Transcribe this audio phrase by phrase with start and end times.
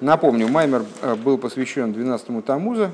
[0.00, 0.84] Напомню, Маймер
[1.24, 2.90] был посвящен 12-му Тамуза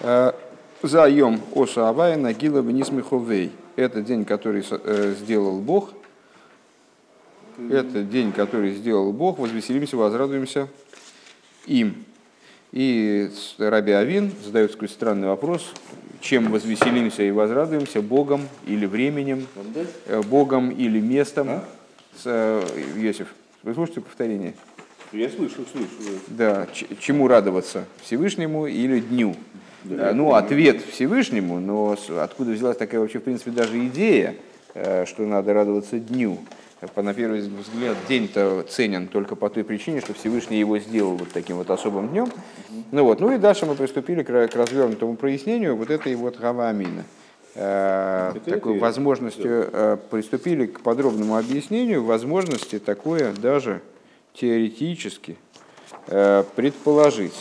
[0.00, 3.52] за Йом Оса Авая Нагила Венисмиховей.
[3.76, 4.64] Это день, который
[5.14, 5.92] сделал Бог.
[7.70, 9.38] Это день, который сделал Бог.
[9.38, 10.68] Возвеселимся, возрадуемся
[11.66, 12.04] им.
[12.70, 15.72] И Раби Авин задает такой странный вопрос,
[16.20, 19.46] чем возвеселимся и возрадуемся, Богом или временем,
[20.28, 21.48] Богом или местом.
[21.48, 21.64] А?
[22.16, 22.64] С,
[22.96, 24.54] Йосиф, вы слушаете повторение?
[25.12, 26.20] Я слышу, слышу.
[26.28, 26.66] Да,
[27.00, 27.84] чему радоваться?
[28.02, 29.34] Всевышнему или дню?
[29.84, 34.34] Да, ну, ответ Всевышнему, но откуда взялась такая вообще, в принципе, даже идея,
[34.74, 36.38] э, что надо радоваться дню?
[36.94, 41.56] На первый взгляд, день-то ценен только по той причине, что Всевышний его сделал вот таким
[41.56, 42.28] вот особым днем.
[42.92, 43.18] Ну, вот.
[43.18, 47.04] ну и дальше мы приступили к развернутому прояснению вот этой вот Гава Амина.
[47.54, 49.68] Э, такой это возможностью.
[49.72, 53.80] Э, приступили к подробному объяснению возможности такое даже
[54.40, 55.36] теоретически
[56.06, 57.34] э, предположить.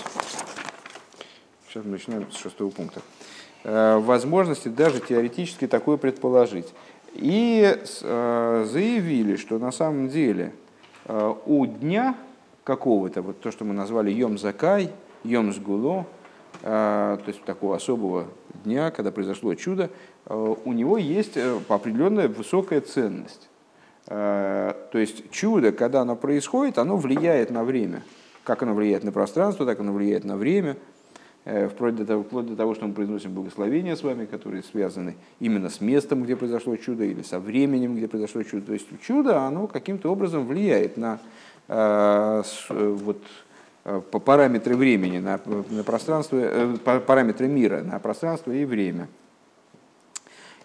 [1.67, 3.01] Сейчас мы начинаем с шестого пункта.
[3.63, 6.73] Возможности даже теоретически такое предположить.
[7.13, 10.53] И заявили, что на самом деле
[11.45, 12.15] у дня
[12.63, 14.89] какого-то, вот то, что мы назвали Йом Закай,
[15.25, 16.05] Йом Сгуло,
[16.61, 18.27] то есть такого особого
[18.63, 19.89] дня, когда произошло чудо,
[20.25, 23.49] э, у него есть э, определенная высокая ценность.
[24.07, 28.03] Э, то есть чудо, когда оно происходит, оно влияет на время.
[28.43, 30.77] Как оно влияет на пространство, так оно влияет на время.
[31.45, 35.69] Вплоть до того, вплоть до того что мы произносим благословения с вами, которые связаны именно
[35.69, 38.65] с местом, где произошло чудо, или со временем, где произошло чудо.
[38.65, 41.19] То есть чудо, оно каким-то образом влияет на
[41.69, 43.21] вот,
[43.89, 49.07] Э, по параметры времени, на, на пространство, э, параметры мира, на пространство и время.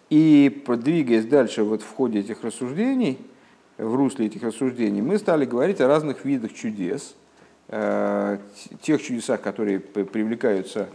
[0.09, 3.17] И двигаясь дальше вот в ходе этих рассуждений,
[3.77, 7.15] в русле этих рассуждений, мы стали говорить о разных видах чудес,
[7.69, 8.37] э,
[8.81, 10.89] тех чудесах, которые привлекаются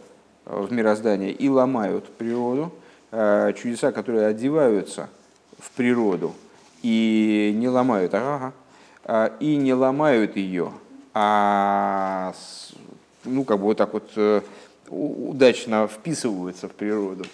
[0.45, 2.73] в мироздание и ломают природу,
[3.11, 5.09] чудеса, которые одеваются
[5.59, 6.35] в природу
[6.83, 8.53] и не ломают, ага,
[9.41, 10.73] и не ломают ее,
[11.13, 12.33] а
[13.25, 14.41] ну, как бы вот так вот э,
[14.89, 17.25] удачно вписываются в природу.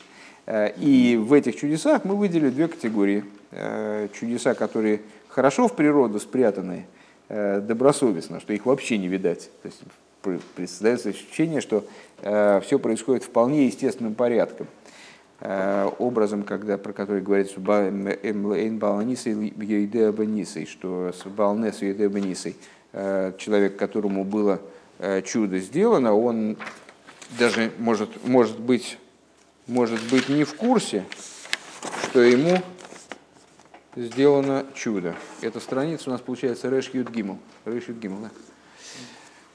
[0.46, 3.24] Э, и в этих чудесах мы выделили две категории.
[3.50, 5.02] Э, чудеса, которые
[5.34, 6.86] хорошо в природу спрятаны,
[7.28, 9.50] добросовестно, что их вообще не видать.
[9.62, 11.84] То есть создается ощущение, что
[12.20, 14.66] все происходит вполне естественным порядком.
[15.98, 17.60] Образом, когда, про который говорится, что
[21.12, 21.92] с Балнес и
[22.96, 24.60] Э, человек, которому было
[25.00, 26.56] э, чудо сделано, он
[27.36, 28.98] даже может, может, быть,
[29.66, 31.04] может быть не в курсе,
[32.04, 32.62] что ему
[33.96, 35.14] сделано чудо.
[35.40, 37.38] Эта страница у нас получается Рэш Юд Гимл.
[37.64, 38.30] Рэш Юд Гимл, да.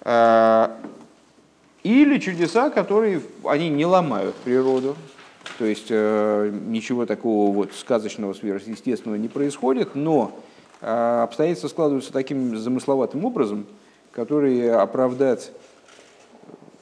[0.01, 0.79] А,
[1.83, 4.95] или чудеса, которые они не ломают природу,
[5.57, 10.39] то есть э, ничего такого вот сказочного, сверхъестественного не происходит, но
[10.81, 13.65] а обстоятельства складываются таким замысловатым образом,
[14.11, 15.51] который оправдать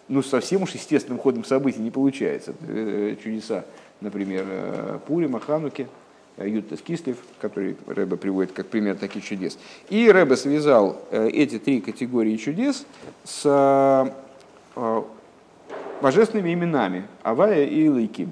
[0.07, 2.53] ну, совсем уж естественным ходом событий не получается.
[2.67, 3.65] Э, чудеса,
[3.99, 6.06] например, э, Пурима, Хануки, э,
[6.37, 9.57] Ютас Кислев, который Рэбе приводит как пример таких чудес.
[9.89, 12.85] И Рэбе связал эти три категории чудес
[13.23, 14.13] с
[16.01, 18.31] божественными именами Авая и Лейким.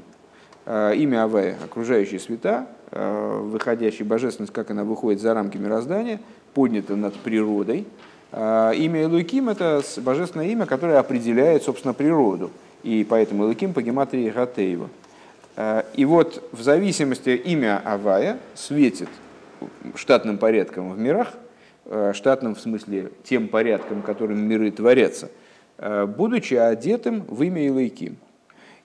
[0.68, 2.68] Имя Авая– окружающие света,
[2.98, 6.22] Э, выходящей божественность, как она выходит за рамки мироздания,
[6.54, 7.86] поднята над природой.
[8.32, 12.52] Э, имя Элуким– это божественное имя, которое определяет, собственно, природу.
[12.84, 14.90] И поэтому Элуким по гематрии Гатеева.
[15.56, 19.10] Э, и вот в зависимости имя Авая светит
[19.96, 21.34] штатным порядком в мирах,
[22.14, 25.30] штатным в смысле тем порядком, которым миры творятся,
[25.78, 28.18] будучи одетым в имя Илайким.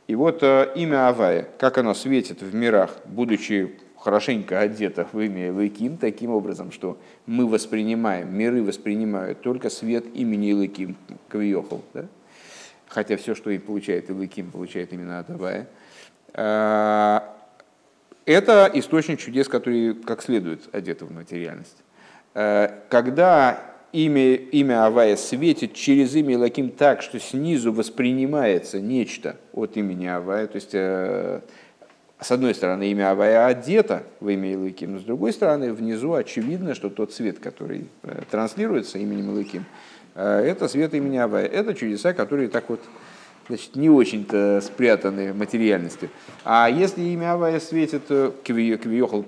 [0.06, 5.98] И вот имя Авая, как оно светит в мирах, будучи хорошенько одета в имя Илыким
[5.98, 10.96] таким образом, что мы воспринимаем, миры воспринимают только свет имени Илыким,
[11.28, 11.82] Кавиохал.
[11.94, 12.06] Да?
[12.88, 15.68] Хотя все, что и получает Илыким, получает именно от Авая.
[16.34, 17.36] А,
[18.26, 21.76] это источник чудес, который как следует одеты в материальность.
[22.34, 29.76] А, когда имя, имя Авая светит через имя Илаким так, что снизу воспринимается нечто от
[29.76, 31.40] имени Авая, то есть э,
[32.20, 36.74] с одной стороны, имя Авая одето в имя Илыким, но с другой стороны, внизу очевидно,
[36.74, 39.64] что тот свет, который э, транслируется именем Илыким,
[40.14, 41.46] э, это свет имени Авая.
[41.46, 42.80] Это чудеса, которые так вот
[43.50, 46.08] значит, не очень-то спрятаны материальности.
[46.44, 48.06] А если имя Авая светит
[48.44, 49.26] квиохал,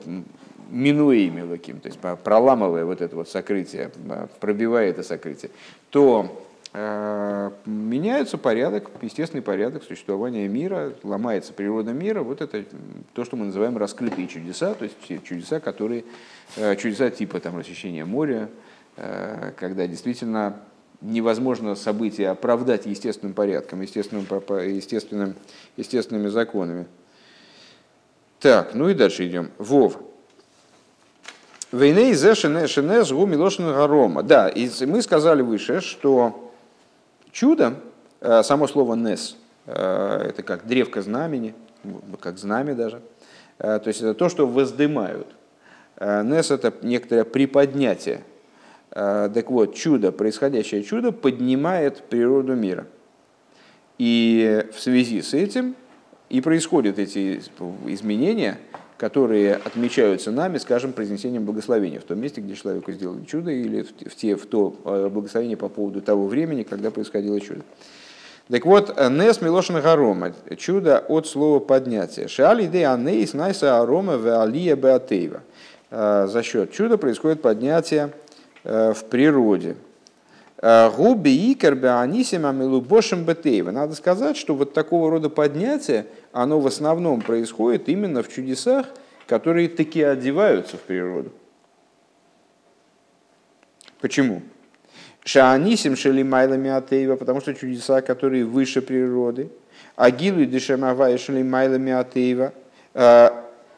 [0.71, 3.91] минуя имя Илыким, то есть проламывая вот это вот сокрытие,
[4.41, 5.51] пробивая это сокрытие,
[5.91, 6.43] то
[7.67, 12.23] меняется порядок, естественный порядок существования мира, ломается природа мира.
[12.23, 12.65] Вот это
[13.13, 16.05] то, что мы называем раскрытые чудеса, то есть чудеса, которые,
[16.79, 18.49] чудеса типа там, рассечения моря,
[18.97, 20.61] когда действительно
[21.03, 25.35] невозможно события оправдать естественным порядком, естественным, естественным,
[25.77, 26.87] естественными законами.
[28.41, 29.51] Так, ну и дальше идем.
[29.59, 29.99] Вов.
[31.71, 34.23] Войны из Шенес Гу Гарома.
[34.23, 36.53] Да, и мы сказали выше, что
[37.31, 37.75] чудо,
[38.21, 41.55] э, само слово Нес, э, это как древко знамени,
[42.21, 43.01] как знамя даже.
[43.59, 45.29] Э, то есть это то, что воздымают.
[46.01, 48.25] Нес это некоторое приподнятие
[48.95, 52.87] так вот, чудо, происходящее чудо поднимает природу мира.
[53.99, 55.77] И в связи с этим
[56.29, 57.41] и происходят эти
[57.87, 58.59] изменения,
[58.97, 64.15] которые отмечаются нами, скажем, произнесением благословения в том месте, где человеку сделали чудо, или в,
[64.15, 67.63] те, в то э, благословение по поводу того времени, когда происходило чудо.
[68.49, 72.29] Так вот, Нес Милошин Гарома, чудо от слова поднятия.
[72.29, 75.43] Шали де анейс найса арома алия беатеева.
[75.91, 78.22] Э, за счет чуда происходит поднятие Э,
[78.65, 79.77] в природе.
[80.65, 83.73] Э, губи икербе анисима милубошем бетеева.
[83.73, 88.87] Надо сказать, что вот такого рода поднятие, оно в основном происходит именно в чудесах,
[89.27, 91.33] которые таки одеваются в природу.
[94.01, 94.43] Почему?
[95.25, 99.51] Шаанисим шели майлами атеева, потому что чудеса, которые выше природы,
[99.97, 102.53] агилу и дешемавая шели майлами атеева,
[102.95, 103.31] э,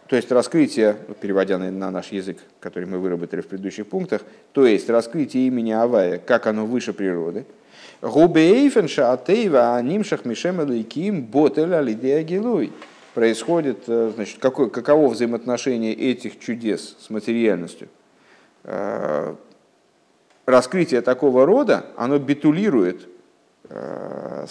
[0.09, 4.23] то есть раскрытие, переводя на наш язык, который мы выработали в предыдущих пунктах,
[4.53, 7.47] то есть раскрытие имени Авая, как оно выше природы.
[8.03, 12.73] Губейфенша атеева анимшах мишем лейким ботеля лидея гилуй.
[13.15, 17.89] Происходит, э, значит, какое, каково взаимоотношение этих чудес с материальностью.
[18.65, 19.35] Э,
[20.45, 23.09] раскрытие такого рода, оно битулирует
[23.71, 24.47] э,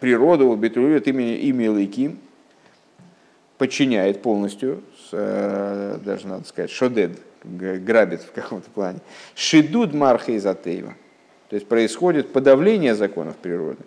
[0.00, 2.18] природу, битулирует имя, имя Лейким,
[3.58, 4.82] подчиняет полностью,
[5.12, 7.12] э, даже надо сказать, шодед,
[7.44, 8.98] грабит в каком-то плане.
[9.34, 10.94] Шидуд марха из атеева.
[11.48, 13.78] То есть происходит подавление законов природы.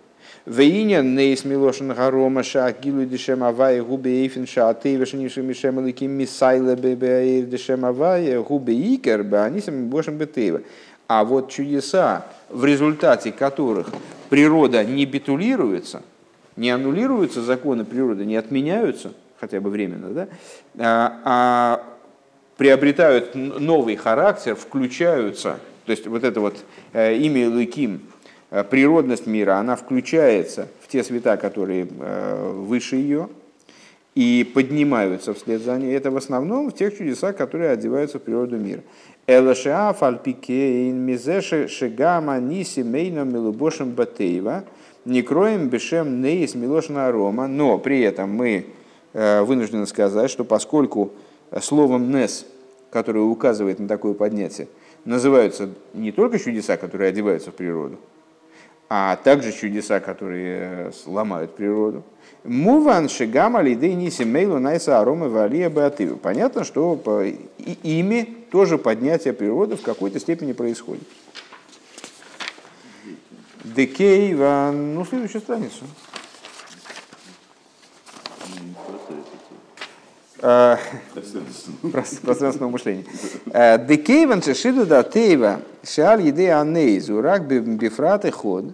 [0.45, 7.45] Вейня нейс милошин гарома шагилу дешем авая губе эйфин шаатеева шаниши мишем ликим мисайла бебеаир
[7.45, 10.61] дешем авая губе икер беанисим бошем бетеева.
[11.07, 13.89] А вот чудеса, в результате которых
[14.29, 16.03] природа не битулируется,
[16.55, 20.27] не аннулируются законы природы, не отменяются– хотя бы временно, да,
[20.77, 21.83] а, а
[22.57, 26.57] приобретают новый характер, включаются, то есть вот это вот
[26.93, 28.01] э, имя Луким,
[28.51, 33.29] э, природность мира, она включается в те света, которые э, выше ее,
[34.15, 35.95] и поднимаются вслед за ней.
[35.95, 38.81] Это в основном в тех чудесах, которые одеваются в природу мира.
[39.27, 44.65] Элашиа фальпике ин мизеше шигама ниси мейно милубошем батеева
[45.05, 48.65] не кроем бешем неис милошна арома, но при этом мы
[49.13, 51.11] вынуждены сказать, что поскольку
[51.61, 52.45] словом «нес»,
[52.91, 54.67] которое указывает на такое поднятие,
[55.05, 57.97] называются не только чудеса, которые одеваются в природу,
[58.89, 62.03] а также чудеса, которые ломают природу.
[62.43, 66.17] Муван шигама лидей ниси мейлу найса арома валия беативу.
[66.17, 66.99] Понятно, что
[67.83, 71.07] ими тоже поднятие природы в какой-то степени происходит.
[73.63, 75.85] Декей, ну, следующую страницу.
[78.45, 79.13] Э,
[80.41, 83.05] пространственного мышления.
[83.51, 88.65] Э, Декейван шешиду да тейва шаль еды анейзу рак бифраты ход.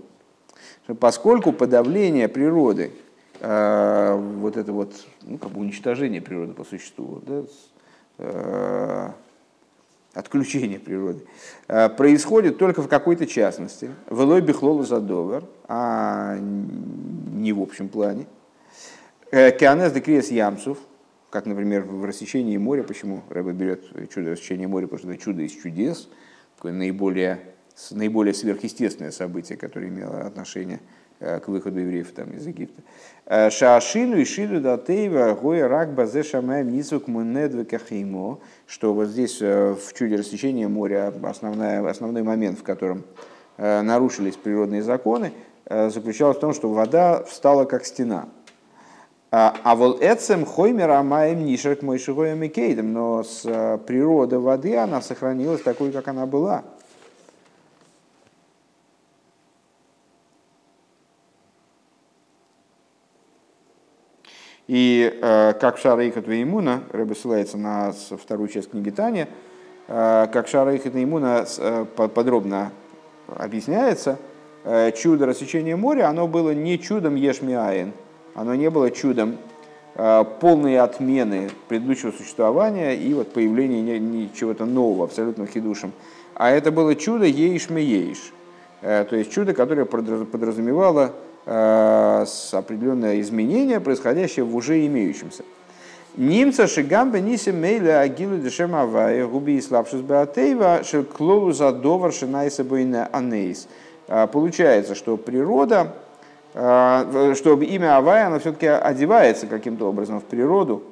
[1.00, 2.92] Поскольку подавление природы,
[3.40, 4.94] э, вот это вот,
[5.24, 7.44] ну, как бы уничтожение природы по существу, да,
[10.14, 11.26] отключение природы,
[11.98, 18.26] происходит только в какой-то частности, в Элой Бехлолу Задовар, а не в общем плане.
[19.32, 20.78] Кианес Декриес Ямсов–
[21.36, 25.42] как, например, в рассечении моря, почему Рэба берет чудо рассечения моря, потому что это чудо
[25.42, 26.08] из чудес,
[26.56, 27.42] такое наиболее,
[27.92, 30.80] наиболее сверхъестественное событие, которое имело отношение
[31.20, 32.82] э, к выходу евреев там, из Египта.
[33.26, 36.70] Э, Шаашину и Шиду Датеева Гоя Рак Базе Шамаем
[37.08, 43.04] Мунедве Кахимо, что вот здесь э, в чуде рассечения моря основная, основной момент, в котором
[43.58, 45.34] нарушились природные законы,
[45.66, 48.30] заключался в том, что вода встала как стена–
[49.38, 54.78] а, а вол эцем хоймер амаем нишерк мой шигоем кейдом, но с э, природы воды
[54.78, 56.64] она сохранилась такой, как она была.
[64.68, 69.28] И э, как Шарейхат Веймуна, Рэбе ссылается на вторую часть книги Таня,
[69.90, 72.72] э, как Шарейхат Веймуна э, подробно
[73.28, 74.18] объясняется,
[74.96, 77.92] чудо рассечения моря, оно было не чудом Ешмиаин,
[78.36, 79.38] оно не было чудом
[79.96, 85.94] полной отмены предыдущего существования и вот появления чего-то нового, абсолютно хидушем.
[86.36, 88.34] А это было чудо Ейшме Ейш,
[88.82, 91.14] то есть чудо, которое подразумевало
[91.46, 95.44] определенное изменение, происходящее в уже имеющемся.
[96.18, 102.66] Немца шигамбе нисе мейле агилу дешем авая губи и слабшус беатеева шелклоу задовар шинайса
[103.12, 103.68] анейс.
[104.08, 105.94] А, получается, что природа,
[106.56, 110.84] а, что имя Авая, оно все-таки одевается каким-то образом в природу,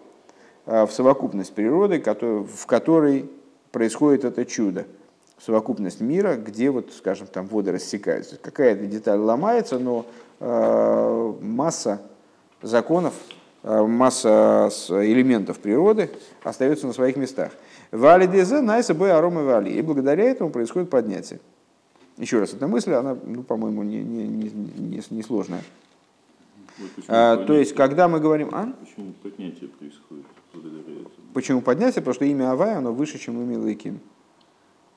[0.66, 3.30] а, в совокупность природы, в которой
[3.72, 4.86] происходит это чудо.
[5.38, 8.38] В совокупность мира, где, вот, скажем, там воды рассекаются.
[8.38, 10.06] Какая-то деталь ломается, но
[11.42, 12.02] масса
[12.62, 13.14] законов
[13.64, 16.10] Э, масса элементов природы
[16.44, 17.52] остается на своих местах.
[17.92, 19.72] Вали дезе найса бой аромы вали.
[19.72, 21.40] И благодаря этому происходит поднятие.
[22.18, 25.64] Еще раз, эта мысль, она, ну, по-моему, не, не, не, не, сложная.
[26.78, 28.50] Вот а, то есть, когда мы говорим...
[28.52, 28.72] А?
[28.82, 31.10] Почему поднятие происходит благодаря этому?
[31.34, 32.02] Почему поднятие?
[32.02, 34.00] Потому что имя Авай, оно выше, чем имя Лейким.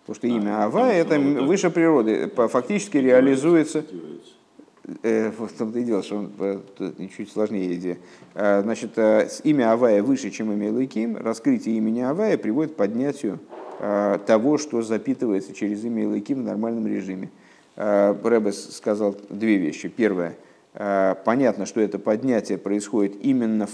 [0.02, 2.30] Потому что имя а, Авай это выше природы.
[2.36, 3.84] Фактически реализуется...
[5.02, 6.60] Э, в том-то и дело, что он э,
[7.16, 7.98] чуть сложнее идея.
[8.34, 8.96] Э, значит,
[9.42, 11.16] имя Авая выше, чем имя Лыким.
[11.16, 13.40] Раскрытие имени Авая приводит к поднятию
[13.78, 17.30] того, что запитывается через имя Лыким в нормальном режиме.
[17.76, 19.88] Рэбес сказал две вещи.
[19.88, 20.36] Первое.
[20.72, 23.68] Понятно, что это поднятие происходит именно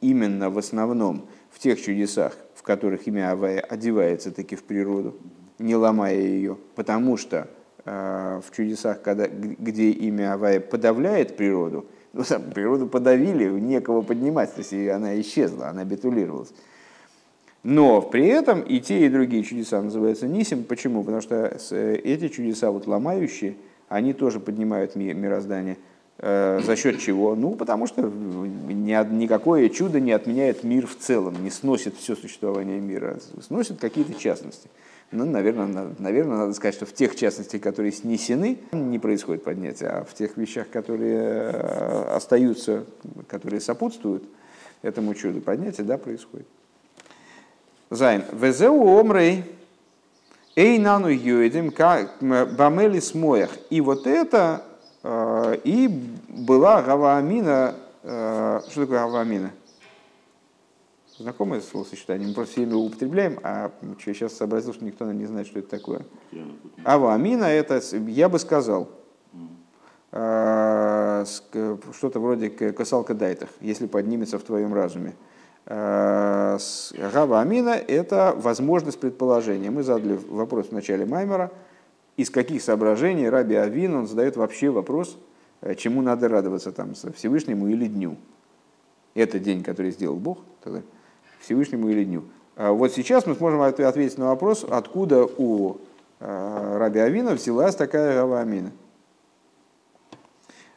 [0.00, 5.16] именно в основном в тех чудесах, в которых имя Авая одевается таки в природу,
[5.58, 7.48] не ломая ее, потому что
[7.84, 12.22] Э, в чудесах, когда, где имя Авая подавляет природу, ну,
[12.54, 16.52] природу подавили, некого поднимать, то есть она исчезла, она битулировалась.
[17.62, 20.64] Но при этом и те, и другие чудеса называются нисим.
[20.64, 21.04] Почему?
[21.04, 23.54] Потому что эти чудеса, вот ломающие,
[23.88, 25.76] они тоже поднимают мироздание.
[26.18, 27.34] Э, за счет чего?
[27.34, 33.18] Ну, потому что никакое чудо не отменяет мир в целом, не сносит все существование мира,
[33.40, 34.68] сносит какие-то частности.
[35.12, 40.04] Ну, наверное, наверное, надо сказать, что в тех частностях, которые снесены, не происходит поднятие, а
[40.04, 41.18] в тех вещах, которые
[41.52, 42.86] э, остаются,
[43.28, 44.24] которые сопутствуют
[44.80, 46.46] этому чуду поднятия, да, происходит.
[47.94, 48.24] Зайн.
[48.32, 49.44] Везеу омрей
[50.56, 51.70] эй нану юэдим
[52.56, 53.50] бамели смоях.
[53.70, 54.64] И вот это
[55.64, 55.88] и
[56.28, 57.74] была Гаваамина.
[58.02, 59.50] Что такое Гаваамина?
[61.22, 63.70] знакомое словосочетание, мы просто время употребляем, а
[64.04, 66.02] сейчас сообразил, что никто не знает, что это такое.
[66.84, 68.88] Ава Амина это, я бы сказал,
[70.10, 71.24] что-то
[72.20, 75.14] вроде касалка дайтах, если поднимется в твоем разуме.
[75.66, 79.70] Гава Амина– это возможность предположения.
[79.70, 81.50] Мы задали вопрос в начале Маймера,
[82.16, 85.16] из каких соображений Раби Авин, он задает вообще вопрос,
[85.62, 88.16] э, чему надо радоваться, там, Всевышнему или дню.
[89.14, 90.38] Это день, который сделал Бог.
[90.62, 90.82] Тогда
[91.40, 92.24] Всевышнему или дню.
[92.56, 95.78] А вот сейчас мы сможем ответить на вопрос, откуда у
[96.20, 98.70] а, Раби Авина взялась такая Рава Амина.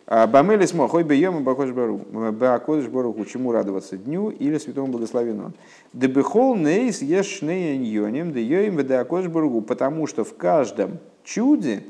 [0.07, 3.25] А, Бамели смохой бьем бакодыш баруху.
[3.25, 5.53] Чему радоваться дню или святому благословенному?
[5.93, 9.62] Дебехол нейс еш нейньоним деем ведакодыш баруху.
[9.62, 11.83] Потому что в каждом чуде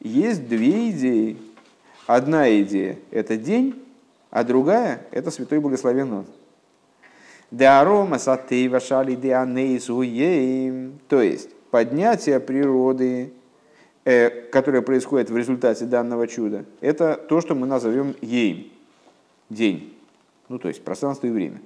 [0.00, 1.36] есть две идеи.
[2.06, 3.80] Одна идея– это день,
[4.30, 6.24] а другая– это святой благословенный.
[7.50, 10.98] Деарома сатейва шали деанейзуеем.
[11.08, 13.32] То есть поднятие природы,
[14.50, 18.66] которое происходит в результате данного чуда, это то, что мы назовем ейм,
[19.48, 19.94] день.
[20.48, 21.60] Ну, то есть пространство и время.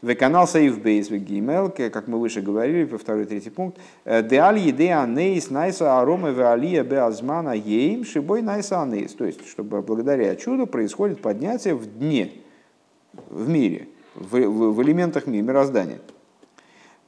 [0.00, 4.58] В канал Сейф Бейс Гимел, как мы выше говорили, по второй третий пункт, «Э, Деаль
[4.58, 9.12] едеа нейс найса арома веалия беазмана ейм шибой найса анейс.
[9.14, 12.32] То есть, чтобы благодаря чуду происходит поднятие в дне,
[13.30, 15.98] в мире в, в, в элементах мироздания.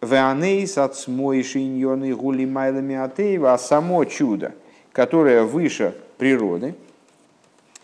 [0.01, 4.55] Веанейс от смойшиньоны гули майлами атеева, а само чудо,
[4.93, 6.75] которое выше природы,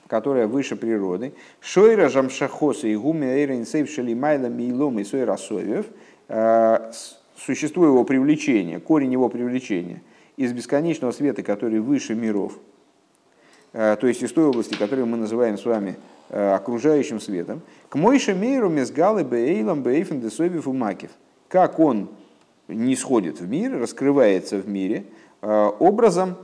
[0.06, 5.87] которое выше природы, шойра жамшахоса и гуми эйрен сейвшели майлами илом и сойра совев,
[6.28, 6.92] э,
[7.49, 10.02] его привлечения, корень его привлечения
[10.37, 12.59] из бесконечного света, который выше миров,
[13.73, 15.97] э, то есть из той области, которую мы называем с вами
[16.30, 17.61] Э, окружающим светом.
[17.90, 21.11] К Мойше Мейру Мезгалы Бейлам Бейфен Десовив Умакив.
[21.48, 22.08] Как он
[22.68, 25.04] не сходит в мир, раскрывается в мире
[25.42, 26.36] э, образом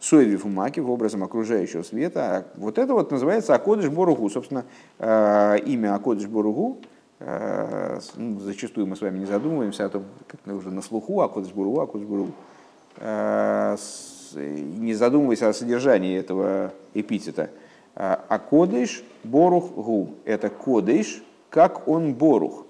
[0.00, 2.48] Соевив Умакив, образом окружающего света.
[2.56, 4.28] Вот это вот называется Акодыш Боругу.
[4.28, 4.64] Собственно,
[4.98, 6.80] э, имя Акодыш Боругу
[8.16, 11.80] ну, зачастую мы с вами не задумываемся о том, как уже на слуху, Акодыш Боругу,
[11.80, 12.32] Акодыш Боругу.
[14.34, 17.50] не задумываясь о содержании этого эпитета.
[17.94, 22.66] А кодыш борух гу– это кодыш, как он борух.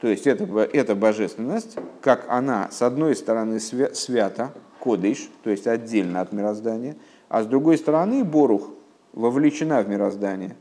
[0.00, 6.20] То есть это, это божественность, как она с одной стороны свята, кодыш, то есть отдельно
[6.20, 6.96] от мироздания,
[7.28, 8.70] а с другой стороны борух
[9.12, 10.56] вовлечена в мироздание.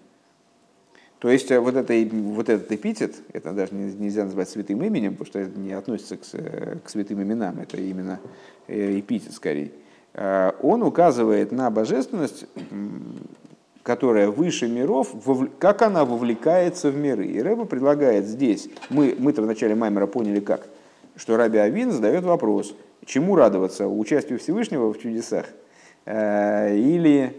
[1.24, 5.28] То есть э, вот, это, вот этот эпитет, это даже нельзя назвать святым именем, потому
[5.28, 8.20] что это не относится к, э, к святым именам, это именно
[8.68, 9.72] э, эпитет скорее.
[10.62, 12.46] Он указывает на божественность,
[13.84, 15.14] которая выше миров,
[15.60, 17.28] как она вовлекается в миры.
[17.28, 20.68] И Рэба предлагает здесь, мы, мы-то в начале Маймера поняли как,
[21.16, 22.76] что Раби Авин задает вопрос,
[23.06, 25.46] чему радоваться, участию Всевышнего в чудесах
[26.06, 27.36] или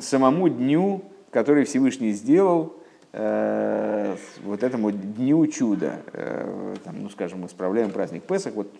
[0.00, 2.74] самому дню который Всевышний сделал
[3.12, 6.00] э, вот этому дню чуда.
[6.12, 8.72] Э, там, ну, скажем, мы справляем праздник Песах, вот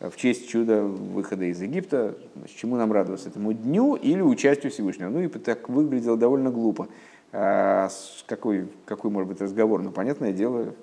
[0.00, 5.08] в честь чуда выхода из Египта, значит, чему нам радоваться, этому дню или участию Всевышнего.
[5.08, 6.88] Ну и так выглядело довольно глупо.
[7.32, 7.88] А
[8.26, 9.82] какой, какой может быть разговор?
[9.82, 10.74] Ну, понятное дело,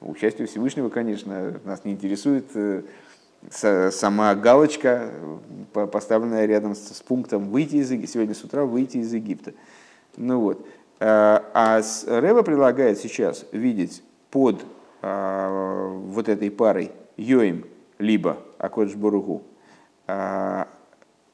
[0.00, 2.82] участию Всевышнего, конечно, нас не интересует э,
[3.50, 5.10] сама галочка,
[5.72, 9.52] поставленная рядом с пунктом «выйти из Египта», сегодня с утра «выйти из Египта».
[10.16, 10.66] Ну вот.
[10.98, 14.64] Э, а Рэба предлагает сейчас видеть под
[15.02, 17.66] э, вот этой парой Йоим
[17.98, 19.42] либо Акодж Боругу,
[20.06, 20.64] э,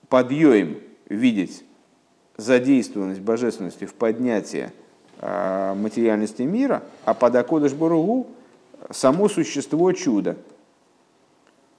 [0.08, 1.64] под Йоим видеть
[2.36, 4.70] задействованность божественности в поднятии
[5.20, 8.26] материальности мира, а под Акодыш Боругу
[8.90, 10.36] само существо чуда.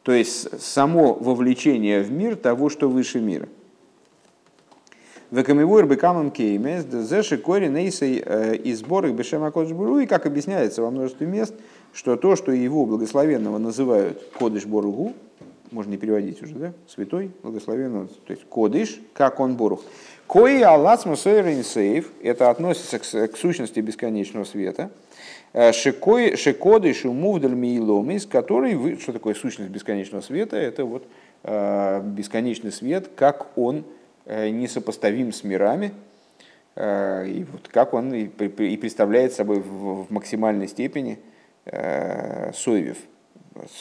[0.03, 3.49] То есть само вовлечение в мир того, что выше мира–
[5.33, 10.83] Векамивур бекамам кеймес, зеши кори нейсей э, и сбор их бешема кодышбуру, и как объясняется
[10.83, 11.55] во множестве мест,
[11.93, 15.13] что то, что его благословенного называют кодыш боругу,
[15.71, 19.83] можно не переводить уже, да, святой, благословенного, то есть кодыш, как он борух.
[20.27, 24.91] Кои аллацму сейф, это относится к, к сущности бесконечного света,
[25.53, 31.05] э, Шекодыш умувдаль мииломис, который, что такое сущность бесконечного света, это вот
[31.43, 33.83] э, бесконечный свет, как он
[34.25, 35.91] Э, несопоставим с мирами,
[36.77, 41.19] и вот как он и представляет собой в максимальной степени
[41.65, 42.97] Соевев,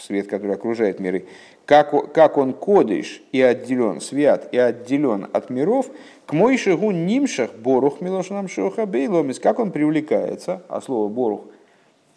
[0.06, 1.26] свет, который окружает миры.
[1.64, 5.90] Как, как он кодыш и отделен, свят и отделен от миров,
[6.26, 11.42] к мой шагу нимшах борух милошнам шоха бейломис, как он привлекается, а слово борух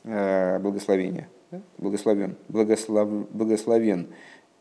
[0.03, 1.29] благословение,
[1.77, 4.07] благословен, благослов, благословен,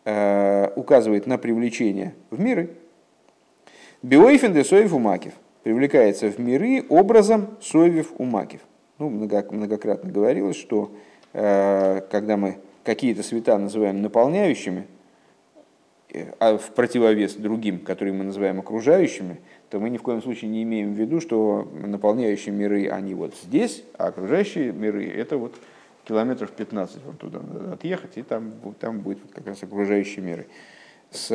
[0.05, 2.71] указывает на привлечение в миры,
[4.03, 8.61] Биоифен де соев умакив привлекается в миры образом соевев умакив.
[9.05, 10.91] Ну, многократно говорилось, что
[11.35, 14.87] э, когда мы какие-то света называем наполняющими,
[16.11, 20.51] э, а в противовес другим, которые мы называем окружающими, то мы ни в коем случае
[20.51, 25.55] не имеем в виду, что наполняющие миры, они вот здесь, а окружающие миры, это вот
[26.09, 30.47] километров 15 вот туда надо отъехать, и там, там будет как раз окружающие миры.
[31.11, 31.29] С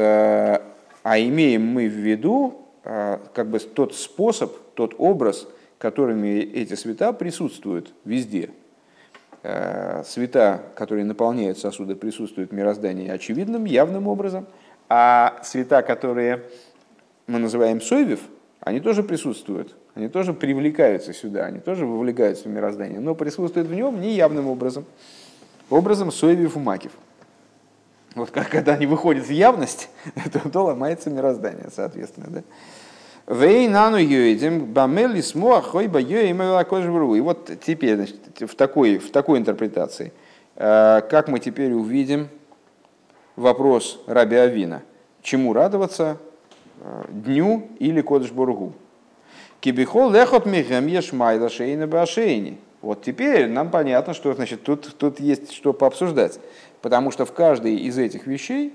[1.04, 5.48] а имеем мы в виду а, как бы тот способ, тот образ,
[5.80, 8.52] которыми эти света присутствуют везде.
[9.42, 14.46] А, света, которые наполняют сосуды, присутствуют в мироздании очевидным, явным образом,
[14.90, 16.44] а света, которые
[17.26, 18.20] мы называем сойвев,
[18.60, 23.74] они тоже присутствуют, они тоже привлекаются сюда, они тоже вовлекаются в мироздание, но присутствуют в
[23.74, 24.84] нем неявным образом,
[25.70, 26.92] образом сойвев и макив.
[28.16, 29.90] Вот как, когда они выходят в явность,
[30.34, 32.28] то, то ломается мироздание, соответственно.
[32.30, 32.44] Да?
[33.30, 36.42] Вей нану йоидим бамели смоа хойба йоим
[37.16, 40.14] И вот теперь, значит, в такой, в такой интерпретации,
[40.56, 42.30] э, как мы теперь увидим
[43.36, 44.82] вопрос Раби Авина,
[45.22, 46.18] чему радоваться,
[46.82, 48.74] э, дню или Кодыш Бургу.
[49.60, 52.58] Кибихол лехот михем ешмайла шейна башейни.
[52.82, 56.40] Вот теперь нам понятно, что значит, тут, тут есть что пообсуждать.
[56.82, 58.74] Потому что в каждой из этих вещей,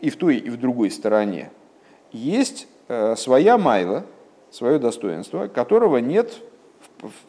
[0.00, 1.50] и в той, и в другой стороне,
[2.12, 2.68] есть
[3.16, 4.04] своя майла,
[4.50, 6.42] свое достоинство, которого нет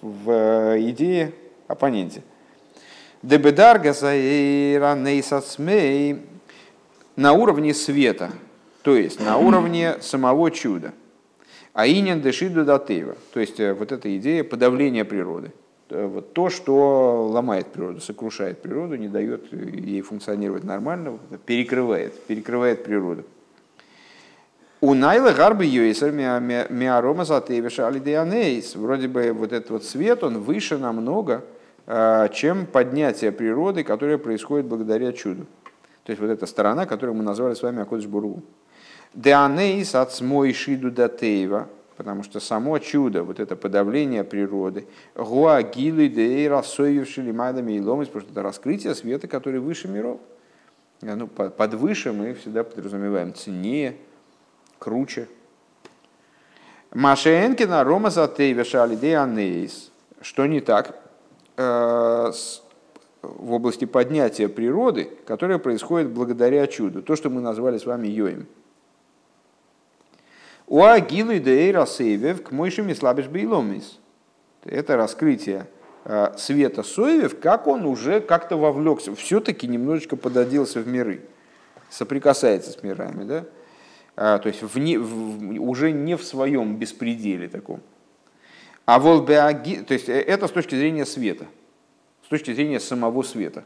[0.01, 1.33] в, э, идее
[1.67, 2.23] оппоненте.
[3.21, 3.93] Дебедарга
[7.15, 8.31] на уровне света,
[8.81, 10.93] то есть на уровне самого чуда.
[11.73, 15.51] А инин дешиду датева, то есть э, вот эта идея подавления природы–
[15.93, 22.83] Э, вот то, что ломает природу, сокрушает природу, не дает ей функционировать нормально, перекрывает, перекрывает
[22.83, 23.25] природу.
[24.83, 28.75] У Найла Гарбы Йойсер Миарома Затевиша Алидеанейс.
[28.75, 31.45] Вроде бы вот этот вот свет, он выше намного,
[32.33, 35.45] чем поднятие природы, которое происходит благодаря чуду.
[36.03, 38.43] То есть вот эта сторона, которую мы назвали с вами Акодыш Буру.
[39.13, 46.49] Деанейс от смой шиду датеева, потому что само чудо, вот это подавление природы, гуагилы дей
[46.49, 50.19] рассоевши лимадами и ломис, потому что это раскрытие света, который выше миров.
[51.01, 53.95] Ну, под выше мы всегда подразумеваем ценнее,
[54.83, 55.29] круче.
[56.91, 59.91] Машенкина Рома Затейва Шалидей Анейс.
[60.21, 60.99] Что не так
[61.57, 62.31] э,
[63.21, 67.01] в области поднятия природы, которое происходит благодаря чуду.
[67.01, 68.45] То, что мы назвали с вами Йоем.
[70.67, 73.99] У Агилы Дейра Сейвев к Мойшими слабиш Бейломис.
[74.65, 75.67] Это раскрытие
[76.05, 81.21] э, света Соевев, как он уже как-то вовлекся, все-таки немножечко пододелся в миры,
[81.89, 83.45] соприкасается с мирами, да?
[84.15, 87.81] А, то есть вне, в, уже не в своем беспределе таком.
[88.85, 91.45] А волбеаги, то есть э, это с точки зрения света,
[92.25, 93.63] с точки зрения самого света.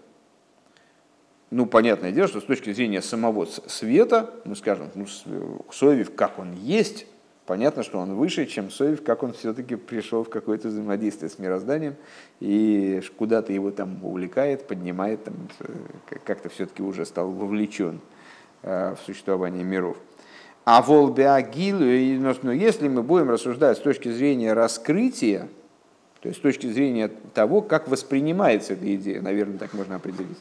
[1.50, 5.06] Ну, понятное дело, что с точки зрения самого света, мы скажем, ну,
[5.72, 7.08] Соевев, как он есть,
[7.46, 11.96] понятно, что он выше, чем Соевев, как он все-таки пришел в какое-то взаимодействие с мирозданием,
[12.42, 18.02] и куда-то его там увлекает, поднимает, там, э, как-то все-таки уже стал вовлечен
[18.64, 19.98] э, в существование миров.
[20.70, 25.48] А волбеагилу, но если мы будем рассуждать с точки зрения раскрытия,
[26.20, 30.38] то есть с точки зрения того, как воспринимается эта идея, наверное, так можно определить.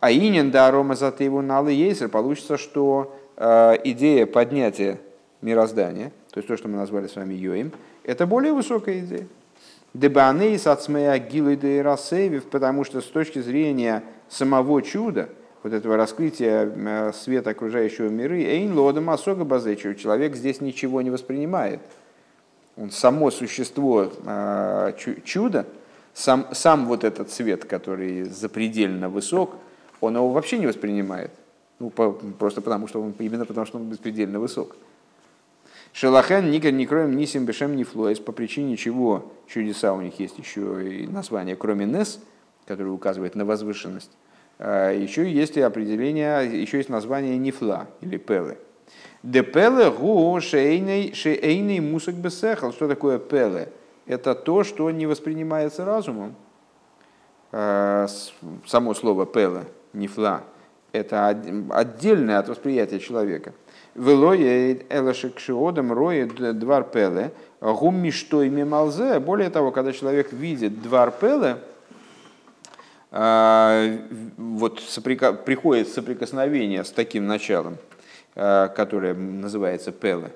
[0.00, 5.00] А инин да арома затейву налы ейсер, получится, что э, идея поднятия
[5.40, 7.72] мироздания, то есть то, что мы назвали с вами Йоим,
[8.04, 9.26] это более высокая идея.
[9.94, 11.56] Дебанейс от смея гилы
[12.50, 15.30] потому что с точки зрения самого чуда–
[15.62, 21.10] вот этого раскрытия э, света окружающего мира, эйн лодом особо базечу, человек здесь ничего не
[21.10, 21.80] воспринимает.
[22.76, 24.92] Он само существо э,
[25.24, 25.66] чуда,
[26.14, 29.56] сам, сам вот этот свет, который запредельно высок,
[30.00, 31.30] он его вообще не воспринимает.
[31.78, 34.76] Ну, по, просто потому, что он, именно потому, что он беспредельно высок.
[35.92, 40.38] Шелахен никер не кроем ни симбешем ни флоес, по причине чего чудеса у них есть
[40.38, 42.18] еще и название, кроме Нес,
[42.66, 44.10] которое указывает на возвышенность.
[44.58, 48.58] А, еще есть определение, еще есть название нефла или пелы.
[49.22, 52.72] Де пеле гу шейный шейный мусок бесехал.
[52.72, 53.68] Что такое пеле?
[54.06, 56.34] Это то, что не воспринимается разумом.
[57.52, 58.06] А,
[58.66, 60.42] само слово пеле, нефла,
[60.92, 63.52] это отдельное от восприятия человека.
[63.94, 69.18] Велое элашекшиодом роет двар пеле, гумми что мималзе.
[69.20, 71.71] Более того, когда человек видит двар пеле, а,
[73.12, 75.34] вот соприка...
[75.34, 77.76] приходит соприкосновение с таким началом,
[78.34, 80.32] а, которое называется пеле,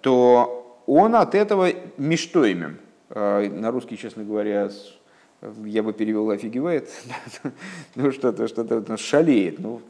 [0.00, 2.78] то он от этого миштоймем.
[3.10, 4.70] А, на русский, честно говоря,
[5.64, 6.90] я бы перевел офигевает,
[7.94, 9.60] ну что-то, что-то шалеет.
[9.60, 9.80] Ну,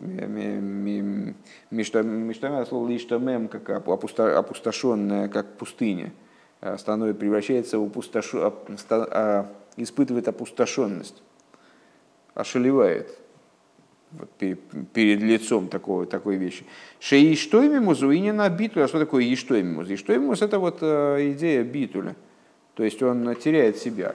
[1.70, 6.12] миштомем, слово лиштомем, как опустошенная, как пустыня,
[6.76, 8.52] становится, превращается в опустошен,
[9.78, 11.22] испытывает опустошенность
[12.38, 13.18] ошелевает
[14.12, 16.64] вот, перед лицом такого, такой вещи.
[17.00, 18.84] Шеиштоймимус уинина битуля.
[18.84, 19.90] А что такое иштоймимус?
[19.90, 22.14] Иштоймимус это вот э, идея битуля.
[22.74, 24.14] То есть он теряет себя,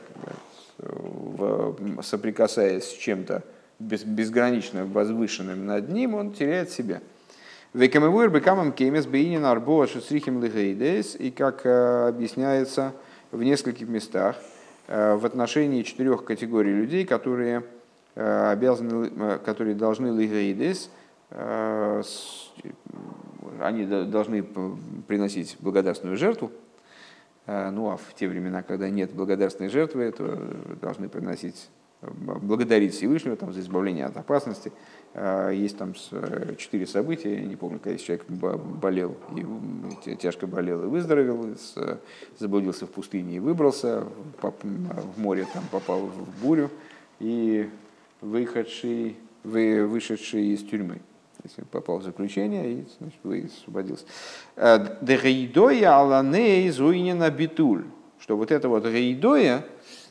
[0.77, 3.43] в, соприкасаясь с чем-то
[3.79, 7.01] безгранично возвышенным над ним, он теряет себя.
[7.73, 12.93] Векамевуэр бекамам кемес бейнин арбоа шуцрихим лигейдес, и как э, объясняется
[13.31, 14.37] в нескольких местах,
[14.87, 17.63] э, в отношении четырех категорий людей, которые
[18.15, 20.89] обязаны, э, которые должны лигейдес,
[21.31, 22.03] э,
[23.59, 24.43] они должны
[25.07, 26.51] приносить благодарственную жертву,
[27.45, 30.37] ну а в те времена, когда нет благодарственной жертвы, то
[30.81, 31.69] должны приносить,
[32.01, 34.71] благодарить Всевышнего там, за избавление от опасности.
[35.51, 35.93] Есть там
[36.57, 39.17] четыре события, я не помню, когда человек болел,
[40.05, 41.55] и тяжко болел и выздоровел,
[42.39, 44.05] заблудился в пустыне и выбрался,
[44.41, 46.69] в море там попал в бурю,
[47.19, 47.69] и
[48.23, 51.01] выходший, вы, вышедший из тюрьмы.
[51.43, 54.05] Если попал в заключение, и значит, вы освободился.
[54.55, 57.83] Э, Дегейдоя алане изуинена битуль.
[58.19, 59.65] Что вот это вот гейдоя,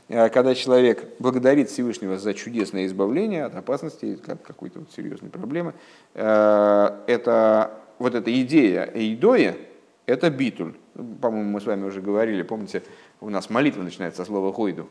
[0.09, 5.73] э, когда человек благодарит Всевышнего за чудесное избавление от опасности, как какой-то вот серьезной проблемы,
[6.13, 9.57] э, это вот эта идея эйдоя,
[10.05, 10.75] это битуль.
[11.23, 12.83] По-моему, мы с вами уже говорили, помните,
[13.23, 14.87] у нас молитва начинается со слова хойду.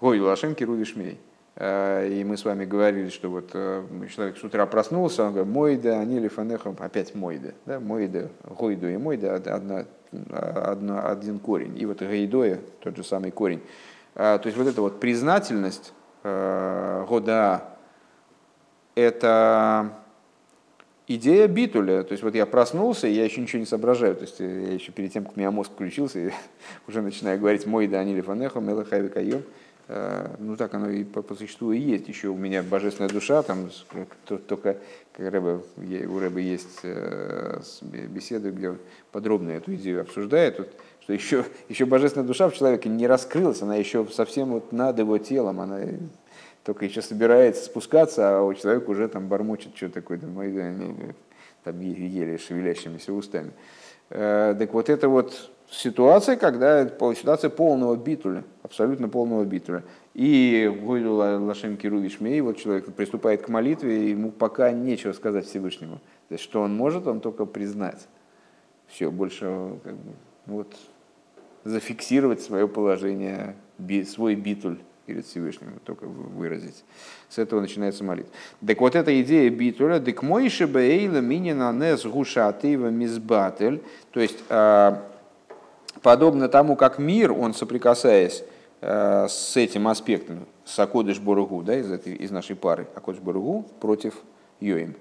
[0.00, 1.18] Хойду лашем кируви шмей.
[1.60, 5.52] Э, и мы с вами говорили, что вот э, человек с утра проснулся, он говорит,
[5.52, 9.84] мойда, они лифанехом, опять мойда, да, мойда, гойду и мойда, одна,
[10.30, 11.76] одна, один корень.
[11.76, 13.60] И вот гейдоя, тот же самый корень.
[14.14, 15.92] Э, то есть вот эта вот признательность
[16.22, 17.62] года
[18.96, 19.92] это
[21.06, 22.02] идея битуля.
[22.02, 24.16] То есть вот я проснулся, и я еще ничего не соображаю.
[24.16, 26.32] То есть я еще перед тем, как у меня мозг включился,
[26.88, 29.42] уже начинаю говорить «мой да анили фанехо, мелахави кайом».
[29.88, 32.08] Ну так оно и по, по существу и есть.
[32.08, 33.70] Еще у меня божественная душа, там
[34.26, 34.76] только
[35.12, 36.84] как рыба, у рыбы есть
[37.82, 38.78] беседы, где он
[39.12, 40.68] подробно эту идею обсуждает, вот,
[41.00, 45.16] что еще, еще божественная душа в человеке не раскрылась, она еще совсем вот над его
[45.16, 45.80] телом, она
[46.64, 50.34] только еще собирается спускаться, а у человека уже там бормочет что такое, там,
[51.64, 53.52] там еле шевелящимися устами.
[54.10, 59.84] Э, так вот это вот ситуация, когда ситуация полного битуля, абсолютно полного битуля.
[60.14, 66.00] И Гойду Лашем Кирувиш Мей, вот человек приступает к молитве, ему пока нечего сказать Всевышнему.
[66.28, 68.08] То есть, что он может, он только признать.
[68.88, 70.12] Все, больше как бы,
[70.46, 70.74] вот,
[71.64, 73.54] зафиксировать свое положение,
[74.06, 76.84] свой битуль перед Всевышним, только выразить.
[77.30, 78.30] С этого начинается молитва.
[78.66, 85.07] Так вот эта идея битуля, дек мойши бейла минина нес гушатива мизбатель, то есть а,
[86.02, 88.44] подобно тому, как мир, он соприкасаясь
[88.80, 93.64] а, с этим аспектом, с Акодыш Боругу, да, из, этой, из нашей пары, Акодыш Боругу
[93.80, 94.14] против
[94.60, 94.94] Йоим,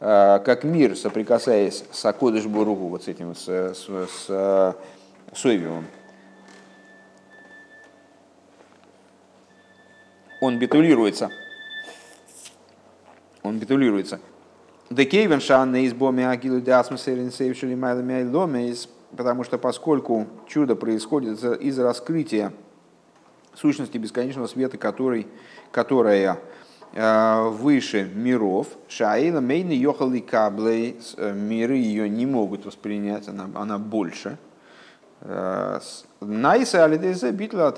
[0.00, 3.86] а, как мир, соприкасаясь с Акодыш Боругу, вот с этим, с, с,
[4.26, 4.76] с
[5.34, 5.86] Сойвиумом,
[10.40, 11.30] он битулируется.
[13.42, 14.20] Он битулируется.
[14.90, 18.14] Декейвен шанна из боми агилу диасмусерин сейвшили майлами
[19.16, 22.52] потому что поскольку чудо происходит из раскрытия
[23.54, 25.26] сущности бесконечного света, который,
[25.72, 26.38] которая
[26.92, 33.78] э, выше миров, Шаила Мейни Йохали Каблей, э, миры ее не могут воспринять, она, она
[33.78, 34.38] больше.
[35.22, 35.80] Э,
[36.20, 37.74] Найса Алидеза Битла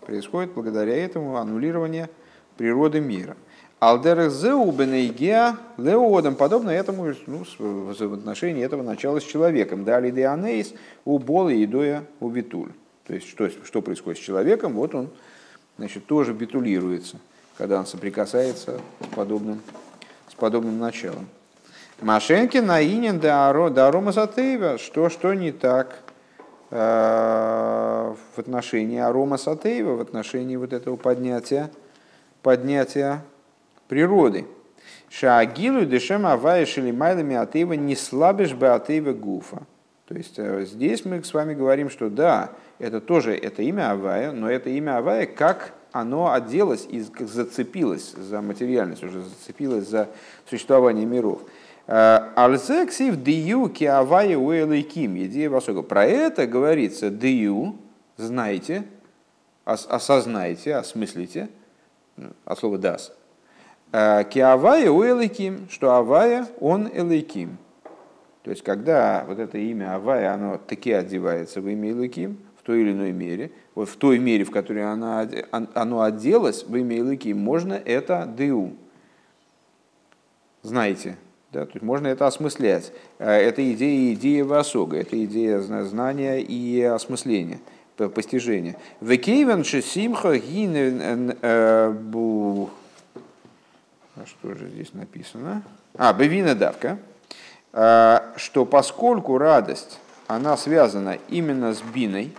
[0.00, 2.08] происходит благодаря этому аннулирование
[2.56, 3.36] природы мира.
[3.82, 9.84] Алдерезеубенейгеа леодом, подобно этому ну, в отношении этого начала с человеком.
[9.84, 10.72] Дали деанейс
[11.04, 11.18] у
[11.48, 12.70] и доя у битуль.
[13.06, 15.10] То есть, что, что происходит с человеком, вот он
[15.78, 17.16] значит, тоже битулируется,
[17.58, 19.60] когда он соприкасается с подобным,
[20.28, 21.26] с подобным началом.
[22.00, 24.12] Машенки наинен да арома
[24.78, 26.02] что, что не так
[26.74, 31.70] Э, в отношении арома сатеева, в отношении вот этого поднятия,
[32.42, 33.22] поднятия
[33.92, 34.46] природы.
[35.10, 39.66] Шаагилу дешем авая шелимайлами атеева не слабишь бы атеева гуфа.
[40.08, 44.32] То есть э, здесь мы с вами говорим, что да, это тоже это имя Авая,
[44.32, 50.08] но это имя Авая, как оно оделось и зацепилось за материальность, уже зацепилось за
[50.48, 51.42] существование миров.
[51.86, 55.82] Альзексив дию киавая уэлайким, идея Васога.
[55.82, 57.76] Про это говорится дию,
[58.16, 58.84] знайте,
[59.66, 61.50] осознайте, осмыслите,
[62.46, 63.12] от слова дас.
[63.92, 67.58] Киавая уэлайким, что Авая, он элайким.
[68.42, 72.80] То есть, когда вот это имя Авая, оно таки одевается в имя Илыким, в той
[72.80, 75.28] или иной мере, вот в той мере, в которой оно,
[75.74, 78.72] оно оделось в имя Илыким, можно это дыу.
[80.62, 81.16] Знаете,
[81.52, 82.92] да, то есть можно это осмыслять.
[83.18, 87.60] Э, это идея идея Васога, это идея знания и осмысления,
[87.96, 88.76] постижения.
[89.00, 92.70] Векейвен симха гин э, бу...
[94.22, 95.64] А что же здесь написано?
[95.94, 96.98] А, бевина давка.
[97.72, 102.32] Э, что поскольку радость, она связана именно с биной,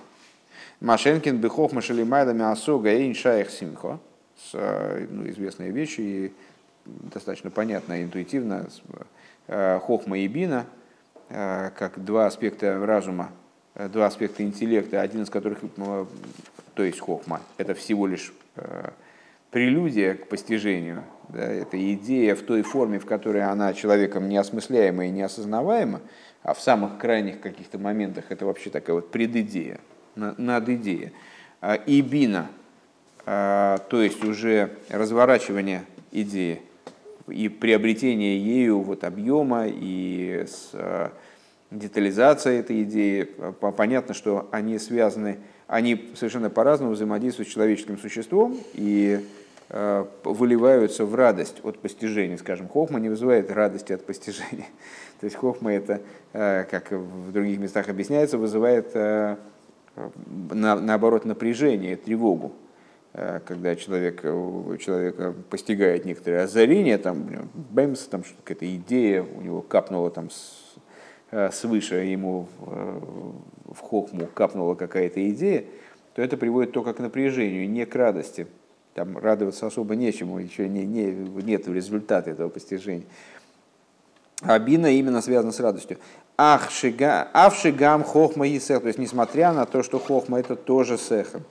[0.79, 3.99] Машенкин бихох машалимайдами асога эйн шаях симхо,
[4.53, 6.33] ну, известные вещи, и
[6.85, 8.67] достаточно понятно, интуитивно,
[9.47, 10.65] э, хохма и бина,
[11.29, 13.31] э, как два аспекта разума,
[13.75, 15.59] э, два аспекта интеллекта, один из которых,
[16.75, 18.33] то есть хохма, это всего лишь
[19.53, 25.11] прелюдия к постижению, да, это идея в той форме, в которой она человеком неосмысляема и
[25.11, 26.01] неосознаваема,
[26.41, 29.79] а в самых крайних каких-то моментах это вообще такая вот предидея,
[30.15, 31.13] надидея.
[31.85, 32.49] И бина,
[33.25, 36.59] то есть уже разворачивание идеи,
[37.27, 41.09] и приобретение ею вот объема и с э,
[41.71, 43.23] детализацией этой идеи.
[43.77, 45.37] Понятно, что они связаны,
[45.67, 49.21] они совершенно по-разному взаимодействуют с человеческим существом и
[50.23, 52.37] выливаются в радость от постижения.
[52.37, 54.67] Скажем, хохма не вызывает радости от постижения.
[55.19, 56.01] То есть хохма это,
[56.33, 58.95] э, как в других местах объясняется, вызывает
[60.51, 62.53] наоборот напряжение, тревогу.
[63.13, 69.61] Э, когда человек, у человека постигает некоторое озарение, там, бэмс, там какая-то идея, у него
[69.61, 70.75] капнула там с,
[71.31, 72.99] э, свыше, ему э,
[73.67, 75.65] в хохму капнула какая-то идея,
[76.15, 78.47] то это приводит только к напряжению, не к радости.
[78.93, 83.05] Там радоваться особо нечему, еще не, не, нет результата этого постижения.
[84.41, 85.97] А бина именно связана с радостью.
[86.37, 88.81] Ах, шига, авшигам хохма и сех.
[88.81, 91.41] То есть, несмотря на то, что хохма это тоже сеха.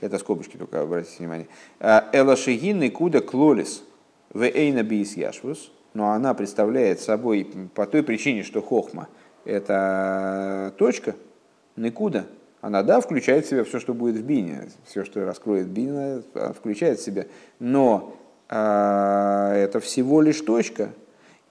[0.00, 1.46] Это скобочки только, обратите внимание.
[1.78, 3.84] «А, Элашигин и куда клолис
[4.30, 5.70] в эйна яшвус.
[5.94, 9.08] Но она представляет собой по той причине, что хохма
[9.44, 11.14] это точка,
[11.76, 12.24] никуда.
[12.62, 16.22] Она, да, включает в себя все, что будет в бине, все, что раскроет бина,
[16.56, 17.26] включает в себя.
[17.58, 18.16] Но
[18.48, 20.90] э, это всего лишь точка,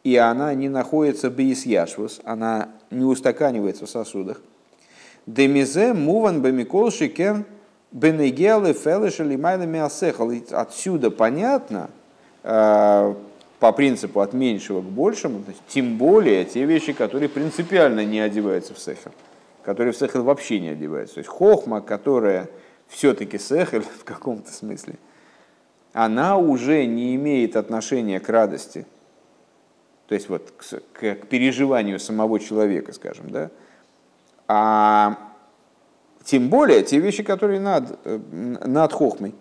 [0.05, 4.41] и она не находится бейс яшвус, она не устаканивается в сосудах.
[5.25, 7.43] Демизе муван бемикол шикен
[7.91, 10.31] бенегелы фелыша лимайна миасехал.
[10.51, 11.89] Отсюда понятно,
[12.43, 13.13] э,
[13.59, 18.79] по принципу от меньшего к большему, тем более те вещи, которые принципиально не одеваются в
[18.79, 19.11] сехер,
[19.63, 21.15] которые в сехер вообще не одеваются.
[21.15, 22.49] То есть хохма, которая
[22.87, 24.95] все-таки сехер в каком-то смысле,
[25.93, 28.85] она уже не имеет отношения к радости,
[30.07, 33.49] то есть вот к, к, переживанию самого человека, скажем, да,
[34.47, 35.17] а
[36.23, 38.17] тем более те вещи, которые над, э,
[38.65, 39.33] над хохмой.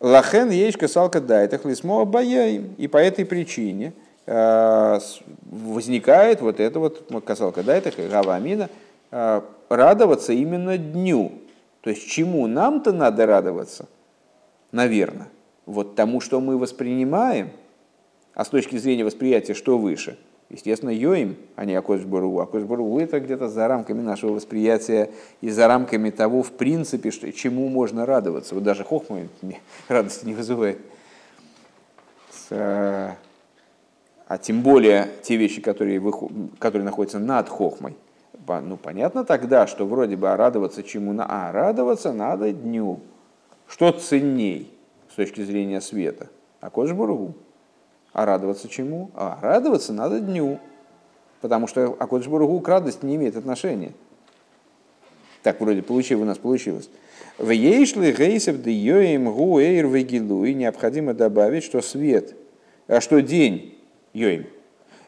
[0.00, 2.74] Лахен ейшка салка дайтах лисмо обаяем.
[2.78, 3.92] И по этой причине
[4.26, 4.98] э,
[5.42, 8.08] возникает вот это вот касалка дайтах э,
[9.10, 11.32] радоваться именно дню.
[11.80, 13.86] То есть чему нам-то надо радоваться?
[14.72, 15.28] Наверное.
[15.66, 17.50] Вот тому, что мы воспринимаем–
[18.34, 20.18] а с точки зрения восприятия, что выше?
[20.48, 21.74] Естественно, Йоим, а не.
[21.74, 27.30] Акош Бару это где-то за рамками нашего восприятия и за рамками того, в принципе, что,
[27.32, 28.54] чему можно радоваться.
[28.54, 29.28] Вот даже Хохма
[29.88, 30.78] радости не вызывает.
[32.50, 33.16] А
[34.40, 36.02] тем более те вещи, которые,
[36.58, 37.94] которые находятся над Хохмой.
[38.58, 41.12] Ну, понятно тогда, что вроде бы а радоваться чему?
[41.12, 42.98] на А радоваться надо дню.
[43.68, 44.72] Что ценней
[45.12, 46.28] с точки зрения света?
[46.60, 47.34] Акош Бару.
[48.12, 49.10] А радоваться чему?
[49.14, 50.58] А радоваться надо дню.
[51.40, 53.92] Потому что Акодыш Баругу к радости не имеет отношения.
[55.42, 56.90] Так вроде получилось, у нас получилось.
[57.38, 60.44] В ейшли гейсев де йоим гу эйр вегилу.
[60.44, 62.34] И необходимо добавить, что свет,
[62.86, 63.78] а что день
[64.12, 64.46] йоим,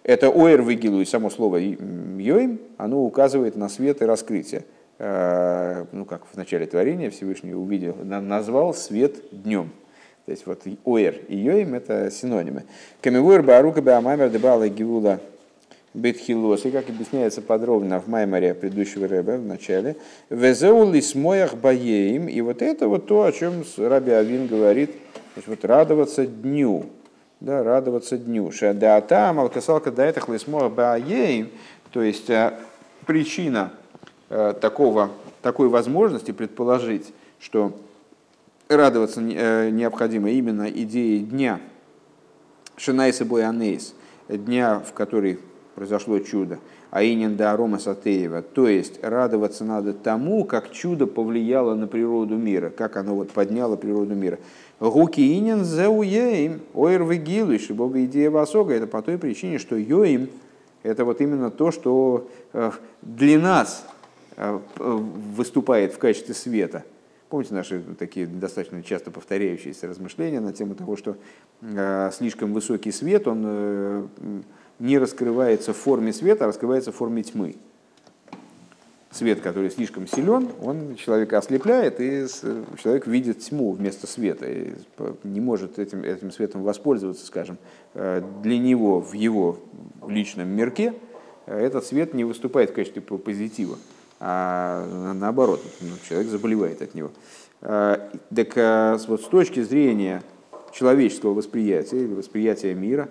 [0.04, 4.64] это оэр вегилу, и само слово йоим, оно указывает на свет и раскрытие.
[4.98, 9.70] А, ну, как в начале творения Всевышний увидел, назвал свет днем.
[10.26, 12.64] То есть вот оэр и йоим это синонимы.
[13.00, 15.20] Камивуэр баарука баамамер дебала гиула
[15.94, 16.64] бетхилос.
[16.64, 19.96] И как объясняется подробно в Майморе предыдущего рэба в начале.
[20.30, 22.28] Везеу лисмоях баеим.
[22.28, 24.92] И вот это вот то, о чем Раби Авин говорит.
[24.92, 26.86] То есть вот радоваться дню.
[27.42, 28.52] Да, радоваться дню.
[28.52, 31.50] Шадаата малкасалка даэтах лисмоях баеим.
[31.90, 32.56] То есть э,
[33.04, 33.72] причина
[34.30, 35.10] э, такого,
[35.42, 37.76] такой возможности предположить, что
[38.68, 41.58] радоваться э, необходимо именно идеей дня
[42.76, 43.96] Шинайса Анейс,
[44.28, 45.40] дня, в который
[45.74, 46.60] произошло чудо,
[46.92, 52.36] а инин да арома сатеева, то есть радоваться надо тому, как чудо повлияло на природу
[52.36, 54.38] мира, как оно вот подняло природу мира.
[54.90, 60.28] Гуки инин зеуеем, ойр вегилуш, Бога идея васога, это по той причине, что йоим,
[60.82, 63.86] это вот именно то, что э, для нас
[64.36, 66.84] э, выступает в качестве света–
[67.32, 71.16] Помните наши такие достаточно часто повторяющиеся размышления на тему того, что
[71.62, 74.10] э, слишком высокий свет, он
[74.78, 77.56] не раскрывается в форме света, а раскрывается в форме тьмы.
[79.12, 82.26] Свет, который слишком силен, он человека ослепляет, и
[82.82, 84.72] человек видит тьму вместо света, и
[85.22, 87.58] не может этим, этим светом воспользоваться, скажем,
[87.92, 89.58] э, для него в его
[90.08, 90.94] личном мирке
[91.44, 93.76] этот свет не выступает в качестве позитива
[94.24, 97.10] а наоборот, ну, человек заболевает от него.
[97.60, 100.22] А, так вот с точки зрения
[100.72, 103.08] человеческого восприятия или восприятия мира,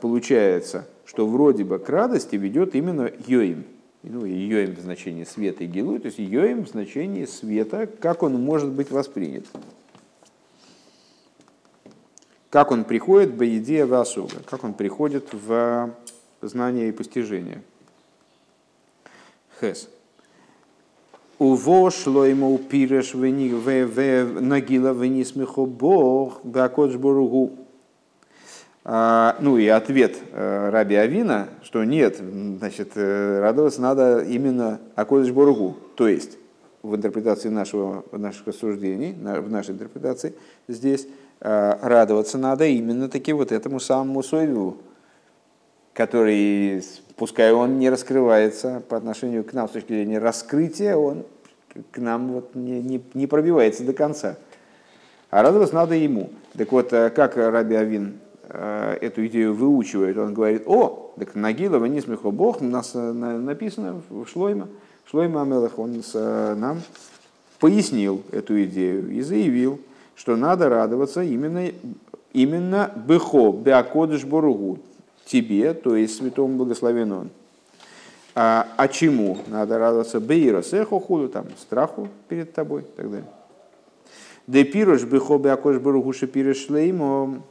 [0.00, 3.66] получается, что вроде бы к радости ведет именно йоим.
[4.08, 8.34] Ну, йоим в значении света и гилу, то есть йоим в значении света, как он
[8.34, 9.44] может быть воспринят.
[12.50, 15.92] Как он приходит в идея Васуга, как он приходит в
[16.40, 17.62] знание и постижение.
[19.60, 19.88] Хес.
[21.40, 27.65] Уво шло ему пиреш нагила венисмехо бог бакодж боругу.
[28.88, 35.76] Ну и ответ э, Раби Авина, что нет, значит, э, радоваться надо именно Акодыш Боругу.
[35.96, 36.38] То есть
[36.84, 40.36] в интерпретации нашего, наших рассуждений, в нашей интерпретации
[40.68, 41.08] здесь,
[41.40, 44.76] э, радоваться надо именно таки вот этому самому Сойву,
[45.92, 46.80] который
[47.16, 51.26] пускай он не раскрывается по отношению к нам с точки зрения раскрытия, он
[51.90, 54.36] к нам вот не, не, не пробивается до конца.
[55.30, 56.30] а радоваться надо ему.
[56.56, 62.30] Так вот, как Раби Авин эту идею выучивает, он говорит, о, так Нагилова не смехо
[62.30, 64.68] Бог, у нас э, написано в Шлойма,
[65.10, 66.80] Шлойма Амелах, он нам
[67.58, 69.80] пояснил эту идею и заявил,
[70.14, 71.70] что надо радоваться именно,
[72.32, 74.78] именно Бехо, Беакодыш Боругу,
[75.24, 77.30] тебе, то есть святому благословен он.
[78.34, 80.20] А, а чему надо радоваться?
[80.20, 83.28] Бейра сехо там, страху перед тобой и так далее.
[84.46, 87.42] Де пирош бехо беакодыш Боругу шепиреш шлеймо.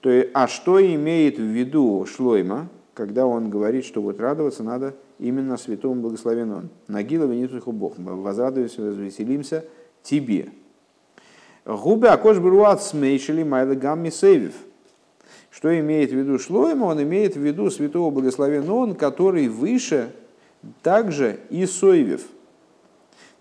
[0.00, 4.94] То есть, а что имеет в виду Шлойма, когда он говорит, что вот радоваться надо
[5.18, 6.68] именно святому благословен он.
[6.88, 7.98] Нагила венитуху Бог.
[7.98, 9.64] Мы возрадуемся, развеселимся
[10.02, 10.48] тебе.
[11.64, 14.54] Губы акош бруат смейшили майла гамми сейвив.
[15.50, 16.84] Что имеет в виду Шлойма?
[16.86, 20.10] Он имеет в виду святого благословен он, который выше
[20.82, 22.22] также и Сойвев.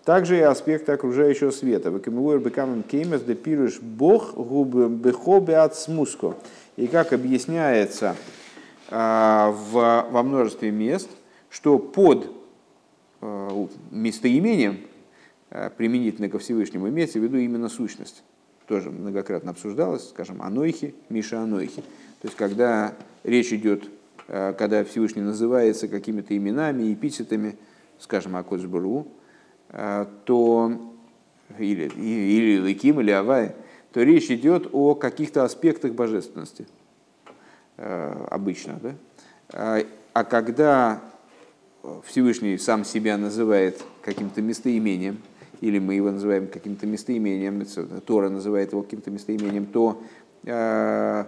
[0.09, 1.91] Также и аспекты окружающего света.
[1.91, 3.37] Векамуэр бекамем кеймес де
[3.79, 6.33] бог губы бехобе от смуско.
[6.77, 8.15] И как объясняется
[8.89, 11.07] а, в, во множестве мест,
[11.51, 12.27] что под
[13.21, 14.79] а, местоимением
[15.51, 18.23] а, применительно ко Всевышнему имеется в виду именно сущность.
[18.65, 21.83] Тоже многократно обсуждалось, скажем, Анойхи, Миша Анойхи.
[22.21, 23.87] То есть, когда речь идет,
[24.25, 27.59] когда Всевышний называется какими-то именами, эпитетами,
[27.99, 29.05] скажем, Акоджбару,
[30.25, 30.81] то
[31.57, 33.55] или, или Лыким, или Авай,
[33.91, 36.67] то речь идет о каких-то аспектах божественности–
[37.81, 38.77] Э, обычно.
[38.83, 38.95] Да?
[39.53, 39.79] А,
[40.11, 41.01] а когда
[42.03, 45.19] Всевышний сам себя называет каким-то местоимением,
[45.61, 47.65] или мы его называем каким-то местоимением,
[48.05, 50.01] Тора называет его каким-то местоимением, то
[50.43, 51.25] э,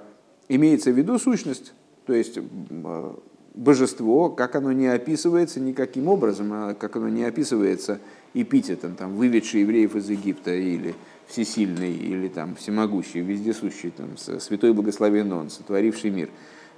[0.50, 1.74] имеется в виду сущность,
[2.06, 3.12] то есть э,
[3.56, 8.02] божество, как оно не описывается никаким образом, а как оно не описывается
[8.34, 10.96] эпитетом, там, выведший евреев из Египта или
[11.28, 16.30] всесильный или там всемогущий, вездесущий, там, святой благословен он, сотворивший мир.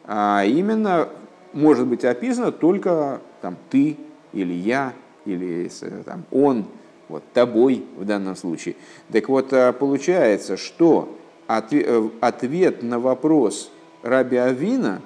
[0.05, 1.09] А именно
[1.53, 3.97] может быть описано только там, ты
[4.31, 4.93] или я,
[5.25, 5.69] или
[6.05, 6.65] там, он,
[7.07, 8.75] вот, тобой в данном случае.
[9.11, 15.01] Так вот, а, получается, что э, ответ на вопрос Раби Авина,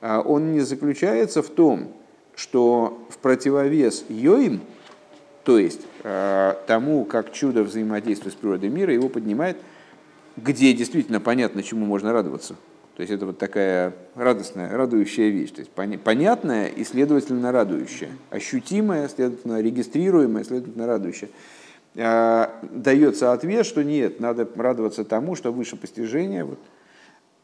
[0.00, 1.92] а, он не заключается в том,
[2.36, 4.60] что в противовес Йоим–
[5.48, 9.56] то есть э, тому, как чудо взаимодействует с природой мира, его поднимает,
[10.36, 12.56] где действительно понятно, чему можно радоваться.
[12.96, 15.52] То есть это вот такая радостная, радующая вещь.
[15.52, 18.10] То есть понятная и, следовательно, радующая.
[18.28, 21.30] Ощутимая, следовательно, регистрируемая, следовательно, радующая.
[21.94, 26.44] Э, дается ответ, что нет, надо радоваться тому, что выше постижения.
[26.44, 26.58] Вот.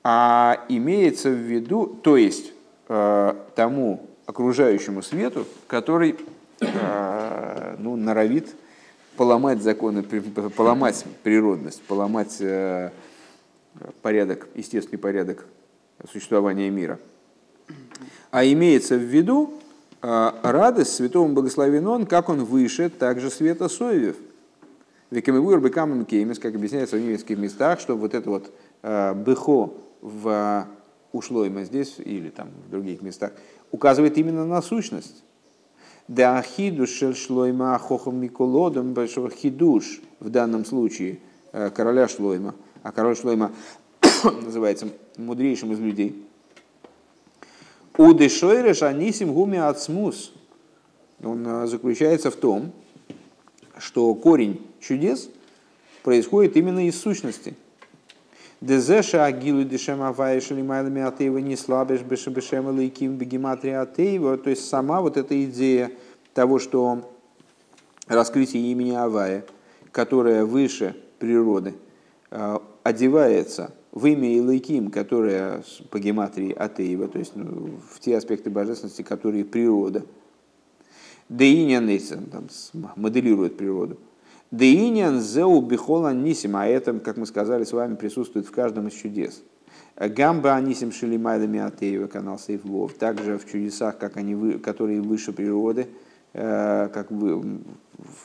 [0.03, 2.53] А имеется в виду, то есть
[2.87, 6.17] э, тому окружающему свету, который
[6.61, 8.55] ну, норовит
[9.17, 12.91] поломать законы, поломать природность, поломать э,
[14.03, 15.47] порядок, естественный порядок
[16.11, 16.99] существования мира.
[18.31, 19.55] А имеется в виду
[20.03, 24.17] э, радость святому благословен он, как он выше, так же света Соевев.
[25.11, 28.51] Векамивур бекамен кеймес, как объясняется в немецких местах, что вот это вот
[28.83, 30.67] э, бехо в
[31.13, 33.33] ушлойма здесь или там в других местах
[33.71, 35.24] указывает именно на сущность.
[36.09, 41.19] Да ахидуш шлойма хохом миколодом большого хидуш в данном случае
[41.53, 43.53] э, короля Шлойма, а король Шлойма
[44.43, 46.23] называется мудрейшим из людей.
[47.97, 50.33] У дешойреш анисим гуми ацмус.
[51.23, 52.73] Он э, заключается в том,
[53.79, 55.31] что корень чудес
[56.03, 57.55] происходит именно из сущности–
[58.65, 64.39] Дезеша агилу дешем аваешали майлами атеева не слабеш бешебешем лейким бегематри атеева.
[64.39, 65.91] То есть сама вот эта идея
[66.33, 67.13] того, что
[68.07, 69.45] раскрытие имени Авая,
[69.93, 71.75] которое выше природы,
[72.31, 78.49] э, одевается в имя Илайким, которое по гематрии Атеева, то есть ну, в те аспекты
[78.49, 80.07] божественности, которые природа.
[81.29, 81.87] Деинян
[82.33, 82.49] там,
[82.97, 83.99] моделирует природу.
[84.57, 88.93] Деинян зеу бихола нисим, а это, как мы сказали с вами, присутствует в каждом из
[88.95, 89.43] чудес.
[89.97, 95.89] Гамба анисим шелимайдами атеева, канал Сейфлов, также в чудесах, как они, которые выше природы,
[96.35, 97.63] э, как вы,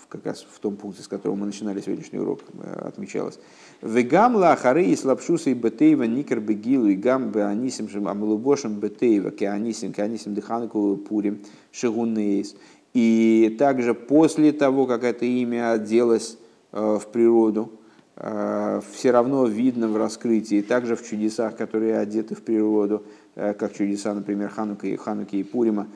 [0.08, 3.40] как раз в том пункте, с которого мы начинали сегодняшний урок, э, отмечалось.
[3.82, 9.50] Вегам лахары и слабшуса и бетеева никер бегилу и гам бы анисим амлубошем бетеева ке
[9.50, 11.40] анисим ке анисим дыханку пурим
[11.72, 12.56] шигунейс.
[12.94, 16.38] И также после того, как это имя оделось
[16.72, 17.72] э, в природу,
[18.16, 23.04] э, все равно видно в раскрытии, также в чудесах, которые одеты в природу,
[23.36, 25.88] э, как чудеса, например, Ханука и Хануки и Пурима,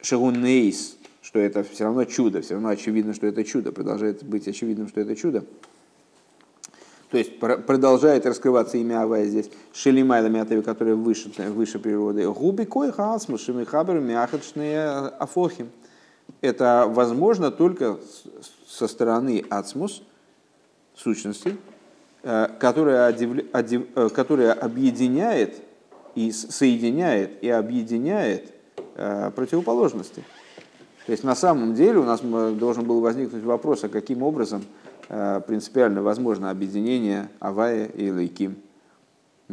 [0.00, 4.88] Шагунейс, что это все равно чудо, все равно очевидно, что это чудо, продолжает быть очевидным,
[4.88, 5.44] что это чудо.
[7.10, 9.48] То есть продолжает раскрываться имя Авая здесь.
[9.72, 12.28] Шелимайла Мятави, которая выше, выше природы.
[12.28, 14.88] Губи кой хаасму шимихабер мяхачные
[15.20, 15.68] афохим.
[16.40, 17.98] Это возможно только
[18.66, 20.02] со стороны ацмус,
[20.94, 21.56] сущности,
[22.22, 25.62] э, которая, э, которая объединяет
[26.14, 28.52] и соединяет и объединяет
[28.96, 30.24] э, противоположности.
[31.06, 34.64] То есть на самом деле у нас должен был возникнуть вопрос, а каким образом
[35.46, 38.56] принципиально возможно объединение Авая и Лейким.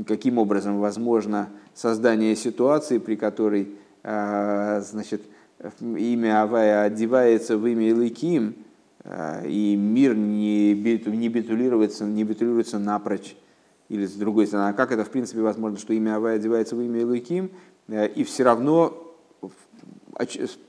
[0.07, 5.23] Каким образом возможно создание ситуации, при которой значит,
[5.81, 8.55] имя Авая одевается в имя Илыким,
[9.03, 13.35] Э, и мир не, не битулируется, не битулируется напрочь.
[13.89, 16.81] Или с другой стороны, а как это в принципе возможно, что имя Авай одевается в
[16.81, 17.51] имя Илуким,
[17.87, 19.07] э, и все равно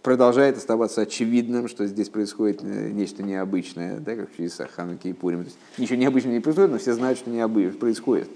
[0.03, 5.41] продолжает оставаться очевидным, что здесь происходит э, нечто необычное, да, как чудесах Хануки и Пурим.
[5.41, 8.29] То есть, ничего необычного не происходит, но все знают, что необычно происходит.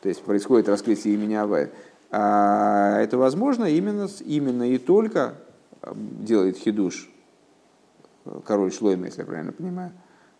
[0.00, 1.70] То есть происходит раскрытие имени Авая.
[2.10, 5.34] А это возможно именно, именно и только
[5.92, 7.08] делает Хидуш
[8.44, 9.92] король Шлойма, если я правильно понимаю,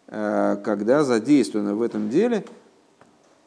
[0.08, 2.44] э, когда задействовано в этом деле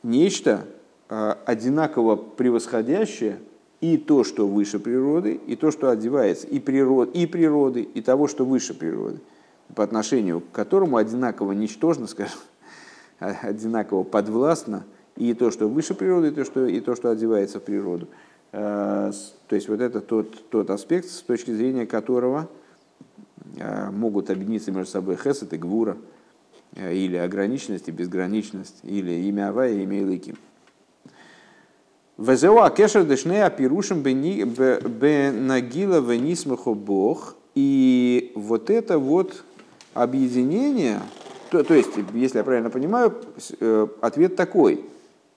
[0.01, 0.65] нечто
[1.09, 3.39] э, одинаково превосходящее
[3.81, 8.27] и то, что выше природы, и то, что одевается и, природ, и природы, и того,
[8.27, 9.19] что выше природы,
[9.75, 12.39] по отношению к которому одинаково ничтожно, скажем,
[13.19, 14.83] одинаково подвластно
[15.15, 18.07] и то, что выше природы, и то, что, и то, что одевается в природу.
[18.51, 19.11] Э,
[19.47, 22.49] то есть вот это тот, тот аспект, с точки зрения которого–
[23.57, 25.97] Э, могут объединиться между собой хесед и гвура,
[26.75, 30.37] э, или ограниченность и безграничность, или имя Авая и имя Илыким.
[32.17, 37.35] Везеуа кешер дешне апирушим бенагила венисмахо бог.
[37.53, 39.43] И вот это вот
[39.93, 40.99] объединение,
[41.51, 43.13] то, то есть, если я правильно понимаю,
[44.01, 44.85] ответ такой.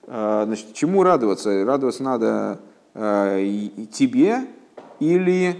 [0.07, 1.65] Значит, чему радоваться?
[1.65, 2.59] Радоваться надо
[2.95, 4.47] тебе
[4.99, 5.55] или,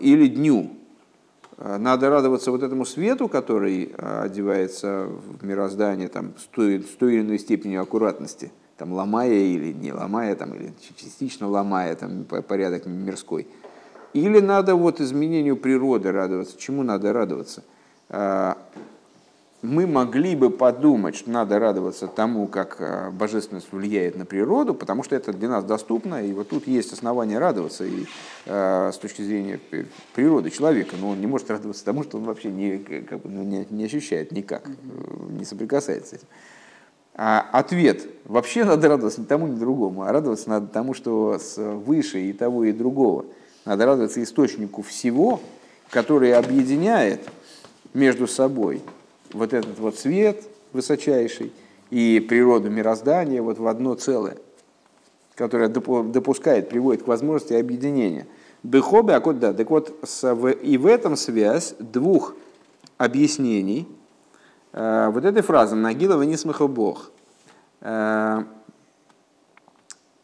[0.00, 0.70] или дню.
[1.58, 6.96] Э, надо радоваться вот этому свету, который э, одевается в мироздание там, с, той, с
[6.96, 12.24] той или иной степенью аккуратности, там, ломая или не ломая, там, или частично ломая там,
[12.24, 13.48] порядок мирской.
[14.14, 16.56] Или надо вот изменению природы радоваться.
[16.58, 17.62] Чему надо радоваться?
[19.60, 25.02] Мы могли бы подумать, что надо радоваться тому, как э, божественность влияет на природу, потому
[25.02, 28.06] что это для нас доступно, и вот тут есть основания радоваться и,
[28.46, 29.58] э, с точки зрения
[30.14, 33.42] природы человека, но он не может радоваться тому, что он вообще не, как бы, ну,
[33.42, 34.72] не, не ощущает никак, э,
[35.30, 36.26] не соприкасается с этим.
[37.16, 41.60] А ответ– вообще надо радоваться не тому, ни другому, а радоваться надо тому, что с
[41.60, 43.24] выше и того, и другого.
[43.64, 45.40] Надо радоваться источнику всего,
[45.90, 47.28] который объединяет
[47.92, 48.82] между собой–
[49.32, 51.52] вот этот вот свет высочайший
[51.90, 54.36] и природу мироздания вот в одно целое,
[55.34, 58.26] которое допускает, приводит к возможности объединения.
[58.62, 59.94] Бехобе, а да, так вот,
[60.62, 62.34] и в этом связь двух
[62.96, 63.86] объяснений
[64.72, 67.12] э, вот этой фразы «Нагилова не Бог».
[67.80, 68.42] Э,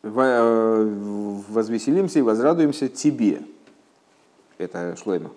[0.02, 3.42] э, «Возвеселимся и возрадуемся тебе».
[4.59, 5.30] Это Шлойма.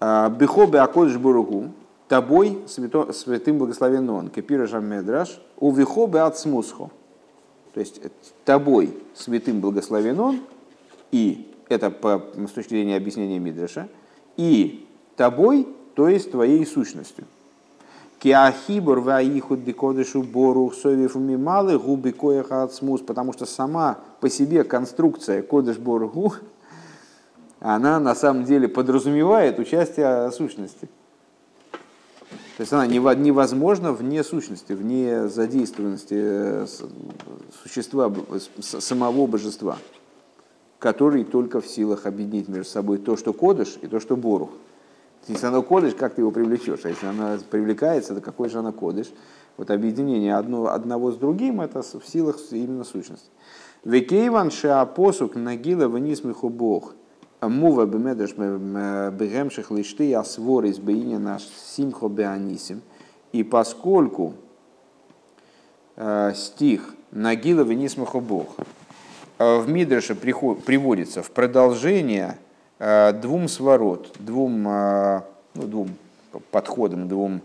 [0.00, 1.72] Бехобе Акодыш Буругу,
[2.14, 6.90] тобой, святым благословен он, кепира жамедраш, увихо от смусхо.
[7.72, 8.00] То есть
[8.44, 10.40] тобой, святым благословен он,
[11.10, 13.88] и это по, с точки зрения объяснения Мидраша,
[14.36, 14.86] и
[15.16, 17.24] тобой, то есть твоей сущностью.
[18.20, 25.42] Киахибор ваихуд декодышу бору совев мималы губи коеха ацмус, потому что сама по себе конструкция
[25.42, 26.34] кодыш боргу,
[27.58, 30.88] она на самом деле подразумевает участие сущности.
[32.56, 36.66] То есть она невозможна вне сущности, вне задействованности э,
[37.62, 38.12] существа,
[38.60, 39.76] самого божества,
[40.78, 44.50] который только в силах объединить между собой то, что кодыш, и то, что борух.
[45.26, 46.84] Если оно кодыш, как ты его привлечешь?
[46.84, 49.10] А если она привлекается, то какой же она кодыш?
[49.56, 53.30] Вот объединение одно, одного с другим, это в силах именно сущности.
[53.84, 56.94] Векейван шеапосук нагила вынисмиху бог–
[57.48, 62.82] Мува бемедреш бегемших лишты асвор из бейня наш симхо беанисим.
[63.32, 64.34] И поскольку
[65.96, 68.56] э, стих Нагила Венисмахо Бог
[69.38, 72.38] э, в Мидреше приводится в продолжение
[72.78, 75.22] э, двум сворот, двум, ну,
[75.54, 75.90] двум
[76.50, 77.40] подходам, двум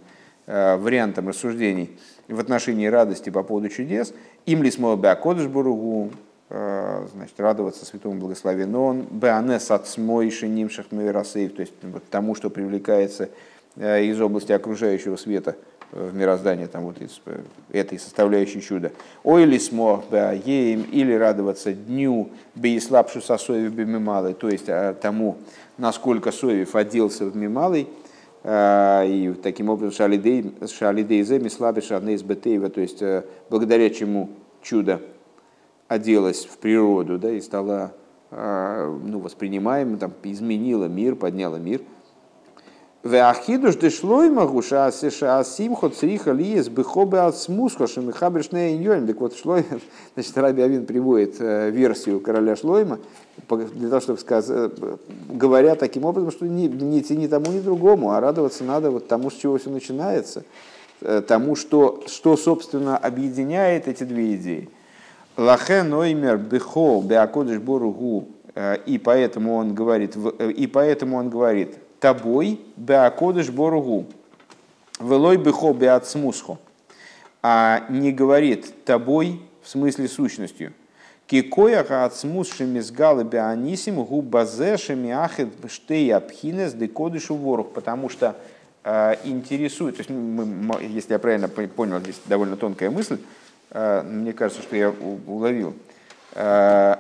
[0.47, 4.13] вариантам рассуждений в отношении радости по поводу чудес,
[4.47, 6.09] им ли смог бы Э,
[6.49, 12.49] значит, радоваться святому благословенному, он беанес от смойши нимших меверасейв, то есть вот, тому, что
[12.49, 13.29] привлекается
[13.75, 15.55] э, из области окружающего света
[15.91, 17.21] в мироздании там, вот, из,
[17.71, 18.91] этой составляющей чуда.
[19.23, 24.69] Ой ли смог еим или радоваться дню бейслапшу со соев бимималой, то есть
[25.01, 25.37] тому,
[25.77, 27.87] насколько соев оделся в мималой,
[28.43, 33.03] и таким образом шалидей земи слабый шарнейс бетеева, то есть
[33.49, 34.29] благодаря чему
[34.61, 35.01] чудо
[35.89, 37.93] оделось в природу да, и стало
[38.31, 41.81] ну, воспринимаемым, там, изменило мир, подняло мир–
[43.01, 49.07] Веахидуш дешлой магуша симхо цриха лиес бихобе от смусхо шамихабер шней иньолем.
[49.07, 49.63] Так вот, Шлой,
[50.15, 52.99] значит, Раби Авин приводит э, версию короля Шлойма,
[53.47, 54.97] для того, чтобы сказать, э,
[55.29, 59.31] говоря таким образом, что не, не ни тому, ни другому, а радоваться надо вот тому,
[59.31, 60.43] с чего все начинается,
[60.99, 64.69] э, тому, что, что собственно, объединяет эти две идеи.
[65.39, 68.27] Лахе ноймер бихо беакодыш боругу,
[68.85, 74.07] и поэтому он говорит, и поэтому он говорит, тобой беакодыш боругу,
[74.99, 76.57] велой бехо беацмусхо,
[77.41, 80.73] а не говорит тобой в смысле сущностью.
[81.25, 88.35] Кикоя гаацмус шемизгалы беанисим губазе шемиахет штей апхинес декодышу ворух, потому что
[88.83, 94.33] э, интересует, то есть, мы, если я правильно понял, здесь довольно тонкая мысль, э, мне
[94.33, 95.75] кажется, что я уловил,
[96.33, 96.95] э,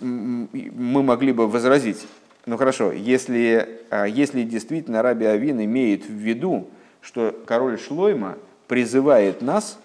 [0.00, 2.06] мы могли бы возразить,
[2.46, 6.68] ну хорошо, если, а, если действительно Раби Авин имеет в виду,
[7.02, 8.36] что король Шлойма
[8.66, 9.78] призывает нас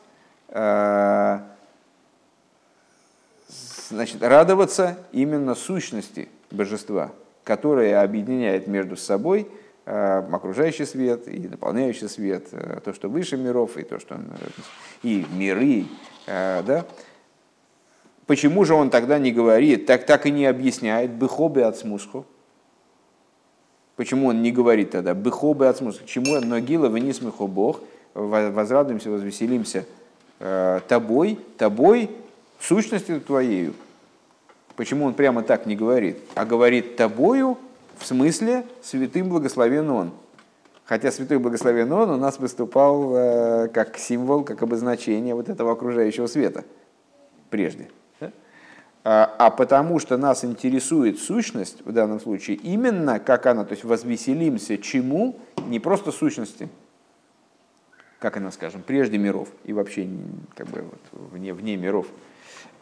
[3.89, 7.11] значит, радоваться именно сущности божества,
[7.43, 9.47] которая объединяет между собой
[9.85, 12.47] окружающий свет и наполняющий свет,
[12.83, 14.19] то, что выше миров, и то, что
[15.03, 15.85] и миры,
[16.25, 16.85] да,
[18.25, 22.25] Почему же он тогда не говорит, так, так и не объясняет, быхобе от смусху,
[23.95, 26.05] Почему он не говорит тогда «быхобы от смысла»?
[26.05, 27.79] Чему «ногила вынес михо Бог»?
[28.13, 29.85] Возрадуемся, возвеселимся
[30.39, 32.09] э, тобой, тобой,
[32.59, 33.73] в сущности твоею.
[34.75, 37.57] Почему он прямо так не говорит, а говорит тобою
[37.97, 40.11] в смысле святым благословен он.
[40.85, 46.27] Хотя святой благословен он у нас выступал э, как символ, как обозначение вот этого окружающего
[46.27, 46.63] света
[47.49, 47.89] прежде.
[49.07, 53.83] А, а потому что нас интересует сущность в данном случае именно как она, то есть
[53.83, 56.69] возвеселимся чему, не просто сущности,
[58.17, 60.09] как она, скажем, прежде миров и вообще
[60.55, 62.07] как бы вот вне, вне миров,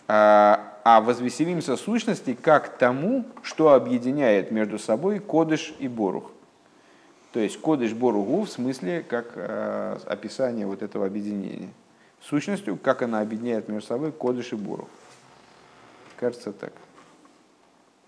[0.07, 6.31] а, а возвеселимся сущности как тому, что объединяет между собой Кодыш и Борух.
[7.31, 11.69] То есть Кодыш Боругу в смысле как а, описание вот этого объединения.
[12.21, 14.87] Сущностью, как она объединяет между собой Кодыш и Борух.
[16.17, 16.73] Кажется так.